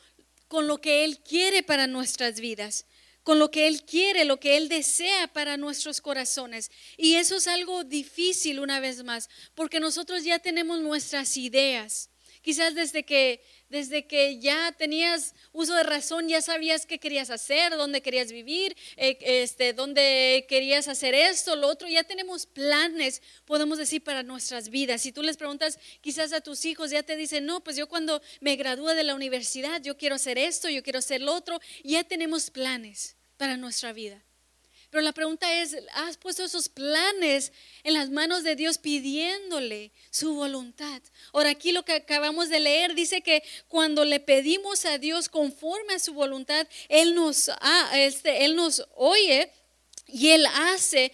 con 0.47 0.67
lo 0.67 0.79
que 0.79 1.03
Él 1.03 1.19
quiere 1.19 1.63
para 1.63 1.87
nuestras 1.87 2.39
vidas 2.39 2.85
con 3.29 3.37
lo 3.37 3.51
que 3.51 3.67
Él 3.67 3.83
quiere, 3.83 4.25
lo 4.25 4.39
que 4.39 4.57
Él 4.57 4.69
desea 4.69 5.27
para 5.27 5.55
nuestros 5.55 6.01
corazones. 6.01 6.71
Y 6.97 7.13
eso 7.13 7.35
es 7.35 7.47
algo 7.47 7.83
difícil 7.83 8.59
una 8.59 8.79
vez 8.79 9.03
más, 9.03 9.29
porque 9.53 9.79
nosotros 9.79 10.23
ya 10.23 10.39
tenemos 10.39 10.79
nuestras 10.79 11.37
ideas. 11.37 12.09
Quizás 12.41 12.73
desde 12.73 13.05
que, 13.05 13.43
desde 13.69 14.07
que 14.07 14.39
ya 14.39 14.71
tenías 14.71 15.35
uso 15.51 15.75
de 15.75 15.83
razón, 15.83 16.27
ya 16.27 16.41
sabías 16.41 16.87
qué 16.87 16.97
querías 16.97 17.29
hacer, 17.29 17.77
dónde 17.77 18.01
querías 18.01 18.31
vivir, 18.31 18.75
eh, 18.97 19.19
este, 19.21 19.73
dónde 19.73 20.47
querías 20.49 20.87
hacer 20.87 21.13
esto, 21.13 21.55
lo 21.55 21.67
otro. 21.67 21.87
Ya 21.87 22.03
tenemos 22.05 22.47
planes, 22.47 23.21
podemos 23.45 23.77
decir, 23.77 24.03
para 24.03 24.23
nuestras 24.23 24.69
vidas. 24.69 25.03
Si 25.03 25.11
tú 25.11 25.21
les 25.21 25.37
preguntas 25.37 25.77
quizás 26.01 26.33
a 26.33 26.41
tus 26.41 26.65
hijos, 26.65 26.89
ya 26.89 27.03
te 27.03 27.15
dicen, 27.15 27.45
no, 27.45 27.63
pues 27.63 27.77
yo 27.77 27.87
cuando 27.87 28.23
me 28.39 28.55
gradúe 28.55 28.95
de 28.95 29.03
la 29.03 29.13
universidad, 29.13 29.83
yo 29.83 29.97
quiero 29.97 30.15
hacer 30.15 30.39
esto, 30.39 30.67
yo 30.67 30.81
quiero 30.81 30.97
hacer 30.97 31.21
lo 31.21 31.35
otro. 31.35 31.59
Ya 31.83 32.03
tenemos 32.03 32.49
planes 32.49 33.18
para 33.39 33.55
nuestra 33.55 33.93
vida. 33.93 34.21
Pero 34.89 35.01
la 35.01 35.13
pregunta 35.13 35.61
es, 35.61 35.77
¿has 35.93 36.17
puesto 36.17 36.43
esos 36.43 36.67
planes 36.67 37.53
en 37.83 37.93
las 37.93 38.09
manos 38.09 38.43
de 38.43 38.55
Dios 38.55 38.77
pidiéndole 38.79 39.91
su 40.09 40.35
voluntad? 40.35 41.01
Ahora 41.31 41.51
aquí 41.51 41.71
lo 41.71 41.85
que 41.85 41.93
acabamos 41.93 42.49
de 42.49 42.59
leer 42.59 42.95
dice 42.95 43.21
que 43.21 43.43
cuando 43.69 44.03
le 44.03 44.19
pedimos 44.19 44.83
a 44.85 44.97
Dios 44.97 45.29
conforme 45.29 45.93
a 45.93 45.99
su 45.99 46.13
voluntad, 46.13 46.67
Él 46.89 47.15
nos, 47.15 47.49
este, 47.93 48.43
Él 48.43 48.55
nos 48.55 48.85
oye 48.95 49.49
y 50.07 50.31
Él 50.31 50.45
hace 50.47 51.13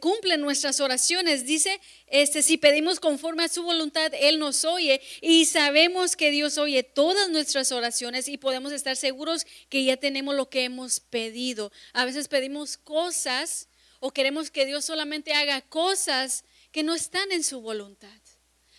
cumple 0.00 0.36
nuestras 0.38 0.80
oraciones. 0.80 1.44
Dice, 1.44 1.80
este, 2.06 2.42
si 2.42 2.56
pedimos 2.56 3.00
conforme 3.00 3.44
a 3.44 3.48
su 3.48 3.62
voluntad, 3.62 4.12
Él 4.14 4.38
nos 4.38 4.64
oye 4.64 5.00
y 5.20 5.46
sabemos 5.46 6.16
que 6.16 6.30
Dios 6.30 6.58
oye 6.58 6.82
todas 6.82 7.28
nuestras 7.30 7.72
oraciones 7.72 8.28
y 8.28 8.38
podemos 8.38 8.72
estar 8.72 8.96
seguros 8.96 9.46
que 9.68 9.84
ya 9.84 9.96
tenemos 9.96 10.34
lo 10.34 10.48
que 10.48 10.64
hemos 10.64 11.00
pedido. 11.00 11.72
A 11.92 12.04
veces 12.04 12.28
pedimos 12.28 12.76
cosas 12.76 13.68
o 14.00 14.12
queremos 14.12 14.50
que 14.50 14.66
Dios 14.66 14.84
solamente 14.84 15.32
haga 15.32 15.60
cosas 15.60 16.44
que 16.70 16.82
no 16.82 16.94
están 16.94 17.30
en 17.32 17.44
su 17.44 17.60
voluntad. 17.60 18.21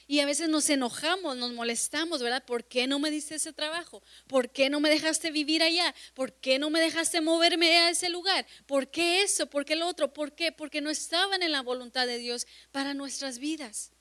Y 0.07 0.19
a 0.19 0.25
veces 0.25 0.49
nos 0.49 0.69
enojamos, 0.69 1.37
nos 1.37 1.53
molestamos, 1.53 2.21
¿verdad? 2.21 2.43
¿Por 2.45 2.65
qué 2.65 2.87
no 2.87 2.99
me 2.99 3.09
diste 3.09 3.35
ese 3.35 3.53
trabajo? 3.53 4.03
¿Por 4.27 4.49
qué 4.49 4.69
no 4.69 4.79
me 4.79 4.89
dejaste 4.89 5.31
vivir 5.31 5.63
allá? 5.63 5.95
¿Por 6.13 6.33
qué 6.33 6.59
no 6.59 6.69
me 6.69 6.81
dejaste 6.81 7.21
moverme 7.21 7.77
a 7.77 7.89
ese 7.89 8.09
lugar? 8.09 8.45
¿Por 8.65 8.91
qué 8.91 9.23
eso? 9.23 9.47
¿Por 9.47 9.63
qué 9.65 9.75
lo 9.75 9.87
otro? 9.87 10.13
¿Por 10.13 10.33
qué? 10.35 10.51
Porque 10.51 10.81
no 10.81 10.89
estaban 10.89 11.41
en 11.41 11.51
la 11.51 11.61
voluntad 11.61 12.05
de 12.05 12.17
Dios 12.17 12.47
para 12.71 12.93
nuestras 12.93 13.39
vidas. 13.39 13.91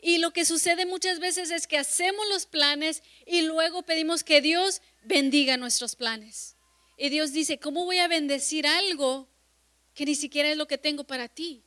Y 0.00 0.18
lo 0.18 0.32
que 0.32 0.44
sucede 0.44 0.86
muchas 0.86 1.18
veces 1.18 1.50
es 1.50 1.66
que 1.66 1.78
hacemos 1.78 2.24
los 2.28 2.46
planes 2.46 3.02
y 3.26 3.42
luego 3.42 3.82
pedimos 3.82 4.22
que 4.22 4.40
Dios 4.40 4.80
bendiga 5.02 5.56
nuestros 5.56 5.96
planes. 5.96 6.56
Y 6.96 7.08
Dios 7.08 7.32
dice, 7.32 7.58
¿cómo 7.58 7.84
voy 7.84 7.98
a 7.98 8.08
bendecir 8.08 8.66
algo 8.66 9.28
que 9.94 10.04
ni 10.04 10.14
siquiera 10.14 10.50
es 10.50 10.56
lo 10.56 10.66
que 10.66 10.78
tengo 10.78 11.04
para 11.04 11.28
ti? 11.28 11.65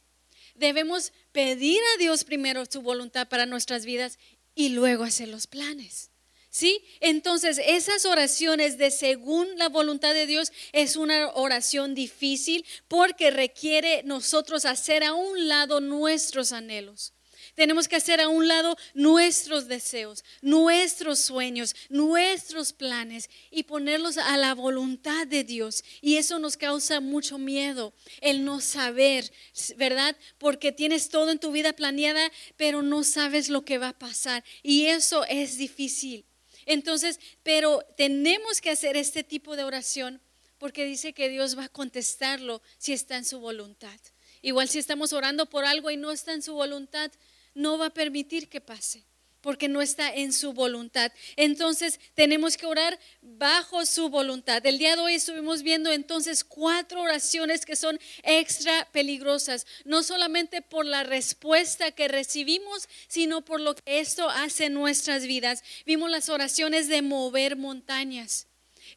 Debemos 0.59 1.13
pedir 1.31 1.79
a 1.95 1.97
Dios 1.97 2.23
primero 2.23 2.65
su 2.65 2.81
voluntad 2.81 3.27
para 3.27 3.45
nuestras 3.45 3.85
vidas 3.85 4.19
y 4.55 4.69
luego 4.69 5.03
hacer 5.03 5.29
los 5.29 5.47
planes. 5.47 6.11
¿Sí? 6.51 6.83
Entonces, 6.99 7.61
esas 7.63 8.05
oraciones 8.05 8.79
de 8.79 8.89
según 8.89 9.47
la 9.57 9.69
voluntad 9.69 10.15
de 10.15 10.25
Dios 10.25 10.51
es 10.73 10.95
una 10.95 11.29
oración 11.29 11.93
difícil 11.93 12.65
porque 12.87 13.29
requiere 13.29 14.01
nosotros 14.03 14.65
hacer 14.65 15.03
a 15.03 15.13
un 15.13 15.47
lado 15.47 15.79
nuestros 15.79 16.51
anhelos. 16.51 17.13
Tenemos 17.59 17.89
que 17.89 17.97
hacer 17.97 18.21
a 18.21 18.29
un 18.29 18.47
lado 18.47 18.77
nuestros 18.93 19.67
deseos, 19.67 20.23
nuestros 20.41 21.19
sueños, 21.19 21.75
nuestros 21.89 22.71
planes 22.71 23.29
y 23.51 23.63
ponerlos 23.63 24.17
a 24.17 24.37
la 24.37 24.55
voluntad 24.55 25.27
de 25.27 25.43
Dios. 25.43 25.83
Y 25.99 26.15
eso 26.15 26.39
nos 26.39 26.55
causa 26.55 27.01
mucho 27.01 27.37
miedo, 27.37 27.93
el 28.21 28.45
no 28.45 28.61
saber, 28.61 29.29
¿verdad? 29.75 30.15
Porque 30.37 30.71
tienes 30.71 31.09
todo 31.09 31.31
en 31.31 31.39
tu 31.39 31.51
vida 31.51 31.73
planeada, 31.73 32.31
pero 32.55 32.81
no 32.81 33.03
sabes 33.03 33.49
lo 33.49 33.65
que 33.65 33.77
va 33.77 33.89
a 33.89 33.99
pasar. 33.99 34.45
Y 34.63 34.85
eso 34.85 35.25
es 35.25 35.57
difícil. 35.57 36.23
Entonces, 36.65 37.19
pero 37.43 37.85
tenemos 37.97 38.61
que 38.61 38.69
hacer 38.69 38.95
este 38.95 39.25
tipo 39.25 39.57
de 39.57 39.65
oración 39.65 40.21
porque 40.59 40.85
dice 40.85 41.11
que 41.11 41.27
Dios 41.27 41.57
va 41.57 41.65
a 41.65 41.69
contestarlo 41.69 42.61
si 42.77 42.93
está 42.93 43.17
en 43.17 43.25
su 43.25 43.41
voluntad. 43.41 43.99
Igual 44.41 44.69
si 44.69 44.79
estamos 44.79 45.11
orando 45.11 45.47
por 45.47 45.65
algo 45.65 45.91
y 45.91 45.97
no 45.97 46.13
está 46.13 46.31
en 46.31 46.41
su 46.41 46.53
voluntad, 46.53 47.11
no 47.59 47.77
va 47.77 47.87
a 47.87 47.93
permitir 47.93 48.49
que 48.49 48.61
pase 48.61 49.05
porque 49.41 49.69
no 49.69 49.81
está 49.81 50.13
en 50.13 50.33
su 50.33 50.53
voluntad. 50.53 51.11
Entonces 51.35 51.99
tenemos 52.13 52.57
que 52.57 52.65
orar 52.65 52.99
bajo 53.21 53.85
su 53.85 54.09
voluntad. 54.09 54.65
El 54.65 54.77
día 54.77 54.95
de 54.95 55.01
hoy 55.01 55.15
estuvimos 55.15 55.61
viendo 55.63 55.91
entonces 55.91 56.43
cuatro 56.43 57.01
oraciones 57.01 57.65
que 57.65 57.75
son 57.75 57.99
extra 58.23 58.87
peligrosas, 58.91 59.65
no 59.85 60.03
solamente 60.03 60.61
por 60.61 60.85
la 60.85 61.03
respuesta 61.03 61.91
que 61.91 62.07
recibimos, 62.07 62.89
sino 63.07 63.43
por 63.45 63.61
lo 63.61 63.75
que 63.75 63.99
esto 63.99 64.29
hace 64.29 64.65
en 64.65 64.73
nuestras 64.73 65.23
vidas. 65.23 65.63
Vimos 65.85 66.09
las 66.09 66.29
oraciones 66.29 66.87
de 66.87 67.01
mover 67.01 67.55
montañas 67.55 68.48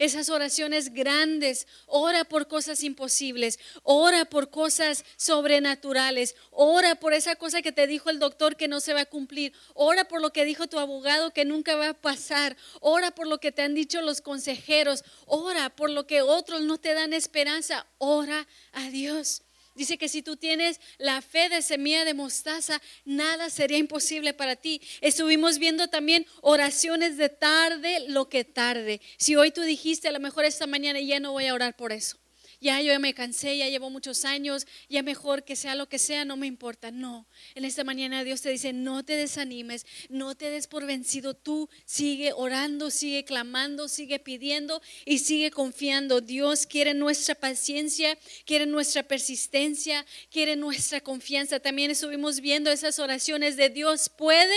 esas 0.04 0.28
oraciones 0.28 0.92
grandes. 0.92 1.66
Ora 1.86 2.24
por 2.24 2.48
cosas 2.48 2.82
imposibles, 2.82 3.58
ora 3.82 4.24
por 4.24 4.50
cosas 4.50 5.04
sobrenaturales, 5.16 6.34
ora 6.50 6.96
por 6.96 7.12
esa 7.12 7.36
cosa 7.36 7.62
que 7.62 7.72
te 7.72 7.86
dijo 7.86 8.10
el 8.10 8.18
doctor 8.18 8.56
que 8.56 8.68
no 8.68 8.80
se 8.80 8.94
va 8.94 9.02
a 9.02 9.06
cumplir, 9.06 9.52
ora 9.74 10.04
por 10.08 10.20
lo 10.20 10.32
que 10.32 10.44
dijo 10.44 10.66
tu 10.66 10.78
abogado 10.78 11.32
que 11.32 11.44
nunca 11.44 11.76
va 11.76 11.90
a 11.90 11.94
pasar, 11.94 12.56
ora 12.80 13.10
por 13.12 13.26
lo 13.26 13.38
que 13.38 13.52
te 13.52 13.62
han 13.62 13.74
dicho 13.74 14.00
los 14.00 14.20
consejeros, 14.20 15.04
ora 15.26 15.70
por 15.70 15.90
lo 15.90 16.06
que 16.06 16.22
otros 16.22 16.62
no 16.62 16.78
te 16.78 16.94
dan 16.94 17.12
esperanza, 17.12 17.86
ora 17.98 18.46
a 18.72 18.88
Dios. 18.90 19.42
Dice 19.74 19.98
que 19.98 20.08
si 20.08 20.22
tú 20.22 20.36
tienes 20.36 20.80
la 20.98 21.22
fe 21.22 21.48
de 21.48 21.62
semilla 21.62 22.04
de 22.04 22.14
mostaza, 22.14 22.80
nada 23.04 23.50
sería 23.50 23.78
imposible 23.78 24.34
para 24.34 24.56
ti. 24.56 24.80
Estuvimos 25.00 25.58
viendo 25.58 25.88
también 25.88 26.26
oraciones 26.40 27.16
de 27.16 27.28
tarde, 27.28 28.04
lo 28.08 28.28
que 28.28 28.44
tarde. 28.44 29.00
Si 29.16 29.36
hoy 29.36 29.50
tú 29.50 29.62
dijiste, 29.62 30.08
a 30.08 30.12
lo 30.12 30.20
mejor 30.20 30.44
esta 30.44 30.66
mañana 30.66 31.00
ya 31.00 31.20
no 31.20 31.32
voy 31.32 31.46
a 31.46 31.54
orar 31.54 31.76
por 31.76 31.92
eso 31.92 32.21
ya 32.62 32.80
yo 32.80 32.92
ya 32.92 32.98
me 33.00 33.12
cansé, 33.12 33.58
ya 33.58 33.68
llevo 33.68 33.90
muchos 33.90 34.24
años, 34.24 34.66
ya 34.88 35.02
mejor 35.02 35.44
que 35.44 35.56
sea 35.56 35.74
lo 35.74 35.88
que 35.88 35.98
sea, 35.98 36.24
no 36.24 36.36
me 36.36 36.46
importa. 36.46 36.90
No, 36.92 37.26
en 37.54 37.64
esta 37.64 37.82
mañana 37.82 38.22
Dios 38.22 38.40
te 38.40 38.50
dice, 38.50 38.72
no 38.72 39.04
te 39.04 39.16
desanimes, 39.16 39.84
no 40.08 40.36
te 40.36 40.48
des 40.48 40.68
por 40.68 40.86
vencido, 40.86 41.34
tú 41.34 41.68
sigue 41.84 42.32
orando, 42.32 42.90
sigue 42.90 43.24
clamando, 43.24 43.88
sigue 43.88 44.20
pidiendo 44.20 44.80
y 45.04 45.18
sigue 45.18 45.50
confiando. 45.50 46.20
Dios 46.20 46.66
quiere 46.66 46.94
nuestra 46.94 47.34
paciencia, 47.34 48.16
quiere 48.46 48.66
nuestra 48.66 49.02
persistencia, 49.02 50.06
quiere 50.30 50.54
nuestra 50.54 51.00
confianza. 51.00 51.58
También 51.58 51.90
estuvimos 51.90 52.40
viendo 52.40 52.70
esas 52.70 53.00
oraciones 53.00 53.56
de 53.56 53.70
Dios 53.70 54.08
puede, 54.08 54.56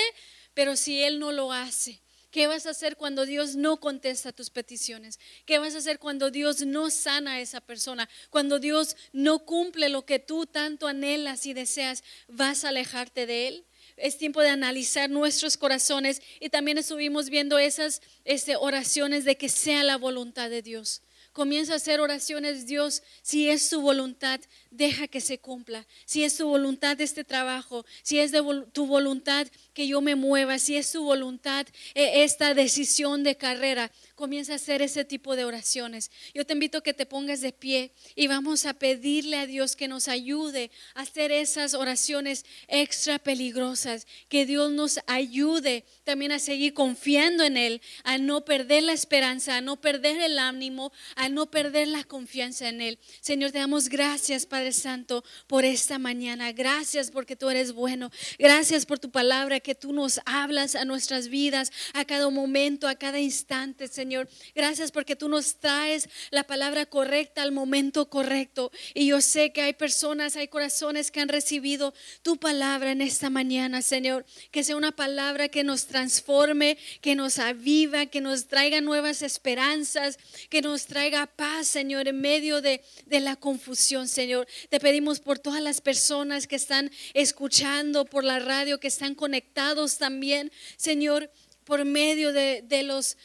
pero 0.53 0.75
si 0.75 1.01
Él 1.01 1.17
no 1.17 1.31
lo 1.31 1.51
hace. 1.51 2.04
¿Qué 2.35 2.47
vas 2.47 2.65
a 2.65 2.71
hacer 2.71 2.97
cuando 2.97 3.25
Dios 3.25 3.55
no 3.55 3.79
contesta 3.79 4.33
tus 4.33 4.49
peticiones? 4.49 5.21
¿Qué 5.45 5.57
vas 5.57 5.73
a 5.73 5.77
hacer 5.77 5.99
cuando 5.99 6.31
Dios 6.31 6.65
no 6.65 6.89
sana 6.89 7.35
a 7.35 7.39
esa 7.39 7.61
persona? 7.61 8.09
Cuando 8.29 8.59
Dios 8.59 8.97
no 9.13 9.45
cumple 9.45 9.87
lo 9.87 10.05
que 10.05 10.19
tú 10.19 10.45
tanto 10.45 10.87
anhelas 10.87 11.45
y 11.45 11.53
deseas, 11.53 12.03
¿vas 12.27 12.65
a 12.65 12.69
alejarte 12.69 13.25
de 13.25 13.47
Él? 13.47 13.65
es 13.95 14.17
tiempo 14.17 14.41
de 14.41 14.49
analizar 14.49 15.09
nuestros 15.09 15.55
corazones 15.55 16.21
y 16.41 16.49
también 16.49 16.77
estuvimos 16.77 17.29
viendo 17.29 17.57
esas 17.57 18.01
este, 18.25 18.57
oraciones 18.57 19.23
de 19.23 19.37
que 19.37 19.47
sea 19.47 19.85
la 19.85 19.95
voluntad 19.95 20.49
de 20.49 20.61
Dios. 20.61 21.03
Comienza 21.35 21.73
a 21.73 21.75
hacer 21.75 21.99
oraciones, 21.99 22.65
Dios, 22.65 23.03
si 23.21 23.49
es 23.49 23.67
tu 23.67 23.81
voluntad, 23.81 24.39
deja 24.71 25.09
que 25.09 25.19
se 25.19 25.37
cumpla. 25.37 25.85
Si 26.05 26.23
es 26.23 26.37
tu 26.37 26.47
voluntad 26.47 27.01
este 27.01 27.25
trabajo, 27.25 27.85
si 28.03 28.19
es 28.19 28.31
de 28.31 28.41
tu 28.71 28.87
voluntad 28.87 29.45
que 29.73 29.85
yo 29.85 29.99
me 29.99 30.15
mueva, 30.15 30.59
si 30.59 30.77
es 30.77 30.93
tu 30.93 31.03
voluntad 31.03 31.67
eh, 31.93 32.23
esta 32.23 32.53
decisión 32.53 33.23
de 33.23 33.35
carrera, 33.35 33.91
comienza 34.15 34.53
a 34.53 34.55
hacer 34.55 34.81
ese 34.81 35.03
tipo 35.03 35.35
de 35.35 35.43
oraciones. 35.43 36.09
Yo 36.33 36.45
te 36.45 36.53
invito 36.53 36.77
a 36.77 36.83
que 36.83 36.93
te 36.93 37.05
pongas 37.05 37.41
de 37.41 37.51
pie 37.51 37.91
y 38.15 38.27
vamos 38.27 38.65
a 38.65 38.73
pedirle 38.73 39.37
a 39.37 39.45
Dios 39.45 39.75
que 39.75 39.89
nos 39.89 40.07
ayude 40.07 40.71
a 40.93 41.01
hacer 41.01 41.31
esas 41.31 41.73
oraciones 41.73 42.45
extra 42.67 43.19
peligrosas, 43.19 44.07
que 44.29 44.45
Dios 44.45 44.71
nos 44.71 44.99
ayude 45.05 45.83
también 46.05 46.31
a 46.31 46.39
seguir 46.39 46.73
confiando 46.73 47.43
en 47.43 47.57
Él, 47.57 47.81
a 48.03 48.17
no 48.17 48.45
perder 48.45 48.83
la 48.83 48.93
esperanza, 48.93 49.57
a 49.57 49.61
no 49.61 49.81
perder 49.81 50.21
el 50.21 50.39
ánimo, 50.39 50.93
a 51.15 51.27
no 51.27 51.51
perder 51.51 51.89
la 51.89 52.05
confianza 52.05 52.69
en 52.69 52.81
Él. 52.81 52.99
Señor, 53.19 53.51
te 53.51 53.59
damos 53.59 53.89
gracias, 53.89 54.45
Padre 54.45 54.71
Santo, 54.71 55.25
por 55.47 55.65
esta 55.65 55.99
mañana. 55.99 56.53
Gracias 56.53 57.11
porque 57.11 57.35
tú 57.35 57.49
eres 57.49 57.73
bueno. 57.73 58.11
Gracias 58.39 58.85
por 58.85 58.97
tu 58.97 59.11
palabra 59.11 59.59
que 59.59 59.75
tú 59.75 59.91
nos 59.91 60.21
hablas 60.25 60.75
a 60.75 60.85
nuestras 60.85 61.27
vidas, 61.27 61.71
a 61.93 62.05
cada 62.05 62.29
momento, 62.29 62.87
a 62.87 62.95
cada 62.95 63.19
instante, 63.19 63.87
Señor. 63.89 64.04
Gracias 64.53 64.91
porque 64.91 65.15
tú 65.15 65.29
nos 65.29 65.55
traes 65.55 66.09
la 66.31 66.43
palabra 66.45 66.85
correcta 66.85 67.41
al 67.41 67.51
momento 67.51 68.09
correcto. 68.09 68.71
Y 68.93 69.07
yo 69.07 69.21
sé 69.21 69.51
que 69.51 69.61
hay 69.61 69.73
personas, 69.73 70.35
hay 70.35 70.47
corazones 70.47 71.11
que 71.11 71.19
han 71.19 71.29
recibido 71.29 71.93
tu 72.21 72.37
palabra 72.37 72.91
en 72.91 73.01
esta 73.01 73.29
mañana, 73.29 73.81
Señor. 73.81 74.25
Que 74.51 74.63
sea 74.63 74.75
una 74.75 74.91
palabra 74.91 75.49
que 75.49 75.63
nos 75.63 75.87
transforme, 75.87 76.77
que 77.01 77.15
nos 77.15 77.39
aviva, 77.39 78.05
que 78.05 78.21
nos 78.21 78.47
traiga 78.47 78.81
nuevas 78.81 79.21
esperanzas, 79.21 80.17
que 80.49 80.61
nos 80.61 80.85
traiga 80.85 81.27
paz, 81.27 81.67
Señor, 81.67 82.07
en 82.07 82.21
medio 82.21 82.61
de, 82.61 82.81
de 83.05 83.19
la 83.19 83.35
confusión, 83.35 84.07
Señor. 84.07 84.47
Te 84.69 84.79
pedimos 84.79 85.19
por 85.19 85.39
todas 85.39 85.61
las 85.61 85.81
personas 85.81 86.47
que 86.47 86.55
están 86.55 86.91
escuchando 87.13 88.05
por 88.05 88.23
la 88.23 88.39
radio, 88.39 88.79
que 88.79 88.87
están 88.87 89.15
conectados 89.15 89.97
también, 89.97 90.51
Señor 90.77 91.29
por 91.65 91.83
medio 91.83 92.31
de, 92.31 92.83
los 92.83 93.17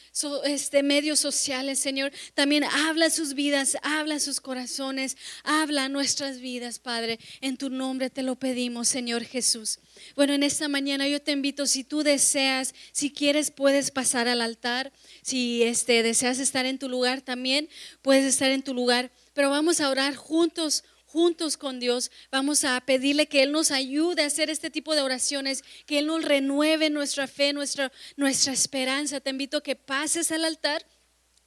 este, 0.43 0.83
medios 0.83 1.19
sociales, 1.19 1.79
Señor. 1.79 2.11
También 2.33 2.63
habla 2.63 3.09
sus 3.09 3.33
vidas, 3.35 3.77
habla 3.83 4.19
sus 4.19 4.41
corazones, 4.41 5.15
habla 5.43 5.87
nuestras 5.87 6.39
vidas, 6.41 6.79
Padre. 6.79 7.19
En 7.39 7.55
tu 7.55 7.69
nombre 7.69 8.09
te 8.09 8.23
lo 8.23 8.35
pedimos, 8.35 8.87
Señor 8.87 9.23
Jesús. 9.23 9.79
Bueno, 10.15 10.33
en 10.33 10.43
esta 10.43 10.67
mañana 10.67 11.07
yo 11.07 11.21
te 11.21 11.31
invito, 11.31 11.67
si 11.67 11.83
tú 11.83 12.03
deseas, 12.03 12.73
si 12.91 13.11
quieres, 13.11 13.51
puedes 13.51 13.91
pasar 13.91 14.27
al 14.27 14.41
altar. 14.41 14.91
Si 15.21 15.63
este, 15.63 16.03
deseas 16.03 16.39
estar 16.39 16.65
en 16.65 16.79
tu 16.79 16.89
lugar 16.89 17.21
también, 17.21 17.69
puedes 18.01 18.25
estar 18.25 18.51
en 18.51 18.63
tu 18.63 18.73
lugar. 18.73 19.11
Pero 19.33 19.49
vamos 19.49 19.79
a 19.79 19.89
orar 19.89 20.15
juntos 20.15 20.83
juntos 21.11 21.57
con 21.57 21.79
Dios, 21.79 22.09
vamos 22.31 22.63
a 22.63 22.79
pedirle 22.79 23.27
que 23.27 23.43
Él 23.43 23.51
nos 23.51 23.71
ayude 23.71 24.23
a 24.23 24.27
hacer 24.27 24.49
este 24.49 24.69
tipo 24.69 24.95
de 24.95 25.01
oraciones, 25.01 25.63
que 25.85 25.99
Él 25.99 26.07
nos 26.07 26.23
renueve 26.23 26.89
nuestra 26.89 27.27
fe, 27.27 27.51
nuestra, 27.51 27.91
nuestra 28.15 28.53
esperanza. 28.53 29.19
Te 29.19 29.29
invito 29.29 29.57
a 29.57 29.63
que 29.63 29.75
pases 29.75 30.31
al 30.31 30.45
altar. 30.45 30.85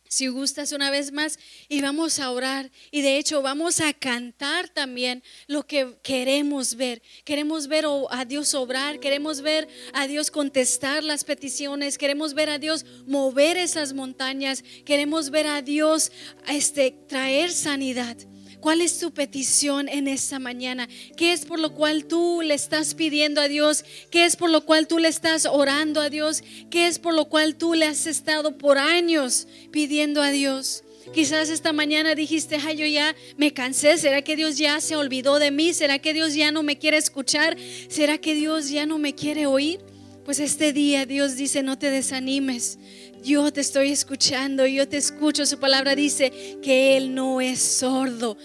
Si 0.07 0.29
gustas 0.29 0.73
una 0.73 0.91
vez 0.91 1.13
más 1.13 1.39
y 1.69 1.81
vamos 1.81 2.21
a 2.21 2.31
orar 2.31 2.71
y 2.91 3.01
de 3.01 3.17
hecho 3.17 3.41
vamos 3.41 3.81
a 3.81 3.93
cantar 3.95 4.69
también 4.69 5.25
lo 5.47 5.67
que 5.67 5.97
queremos 6.03 6.75
ver. 6.77 7.03
Queremos 7.25 7.67
ver 7.67 7.87
a 8.11 8.25
Dios 8.27 8.55
obrar, 8.55 9.01
queremos 9.01 9.41
ver 9.41 9.67
a 9.95 10.07
Dios 10.07 10.31
contestar 10.31 11.03
las 11.03 11.25
peticiones, 11.25 11.97
queremos 11.97 12.35
ver 12.35 12.51
a 12.51 12.59
Dios 12.59 12.85
mover 13.07 13.57
esas 13.57 13.95
montañas, 13.95 14.63
queremos 14.85 15.31
ver 15.31 15.47
a 15.47 15.63
Dios 15.63 16.13
este, 16.47 16.93
traer 17.09 17.51
sanidad. 17.51 18.17
¿Cuál 18.65 18.81
es 18.81 18.99
tu 18.99 19.13
petición 19.13 19.91
en 19.91 20.09
esta 20.09 20.39
mañana? 20.39 20.89
¿Qué 21.19 21.35
es 21.35 21.45
por 21.45 21.59
lo 21.59 21.75
cual 21.75 22.07
tú 22.07 22.41
le 22.41 22.55
estás 22.55 22.95
pidiendo 22.95 23.43
a 23.43 23.47
Dios? 23.47 23.85
¿Qué 24.11 24.25
es 24.25 24.37
por 24.37 24.49
lo 24.49 24.65
cual 24.65 24.89
tú 24.89 24.99
le 24.99 25.09
estás 25.09 25.45
orando 25.45 26.01
a 26.01 26.09
Dios? 26.09 26.43
¿Qué 26.71 26.87
es 26.87 26.99
por 26.99 27.13
lo 27.13 27.27
cual 27.27 27.57
tú 27.57 27.75
le 27.75 27.85
has 27.85 28.07
estado 28.07 28.57
por 28.57 28.79
años 28.79 29.49
pidiendo 29.71 30.23
a 30.23 30.31
Dios? 30.31 30.83
Quizás 31.13 31.51
esta 31.51 31.75
mañana 31.75 32.15
dijiste, 32.15 32.57
ay, 32.57 32.79
yo 32.79 32.87
ya 32.87 33.15
me 33.37 33.53
cansé. 33.53 33.99
¿Será 33.99 34.23
que 34.23 34.35
Dios 34.35 34.57
ya 34.57 34.81
se 34.81 34.97
olvidó 34.97 35.39
de 35.39 35.51
mí? 35.51 35.75
¿Será 35.75 35.99
que 35.99 36.15
Dios 36.15 36.33
ya 36.33 36.51
no 36.51 36.63
me 36.63 36.79
quiere 36.79 36.97
escuchar? 36.97 37.59
¿Será 37.91 38.17
que 38.17 38.35
Dios 38.35 38.71
ya 38.71 38.87
no 38.87 38.97
me 38.97 39.15
quiere 39.15 39.45
oír? 39.45 39.81
Pues 40.25 40.41
este 40.41 40.73
día 40.73 41.05
Dios 41.05 41.37
dice, 41.37 41.63
no 41.63 41.79
te 41.79 41.91
desanimes. 41.91 42.79
Yo 43.25 43.51
te 43.51 43.63
estoy 43.63 43.91
escuchando, 43.91 44.67
yo 44.67 44.87
te 44.87 44.99
escucho. 44.99 45.47
Su 45.47 45.59
palabra 45.59 45.95
dice 45.95 46.31
que 46.63 46.99
Él 46.99 47.15
no 47.15 47.41
es 47.41 47.59
sordo. 47.59 48.37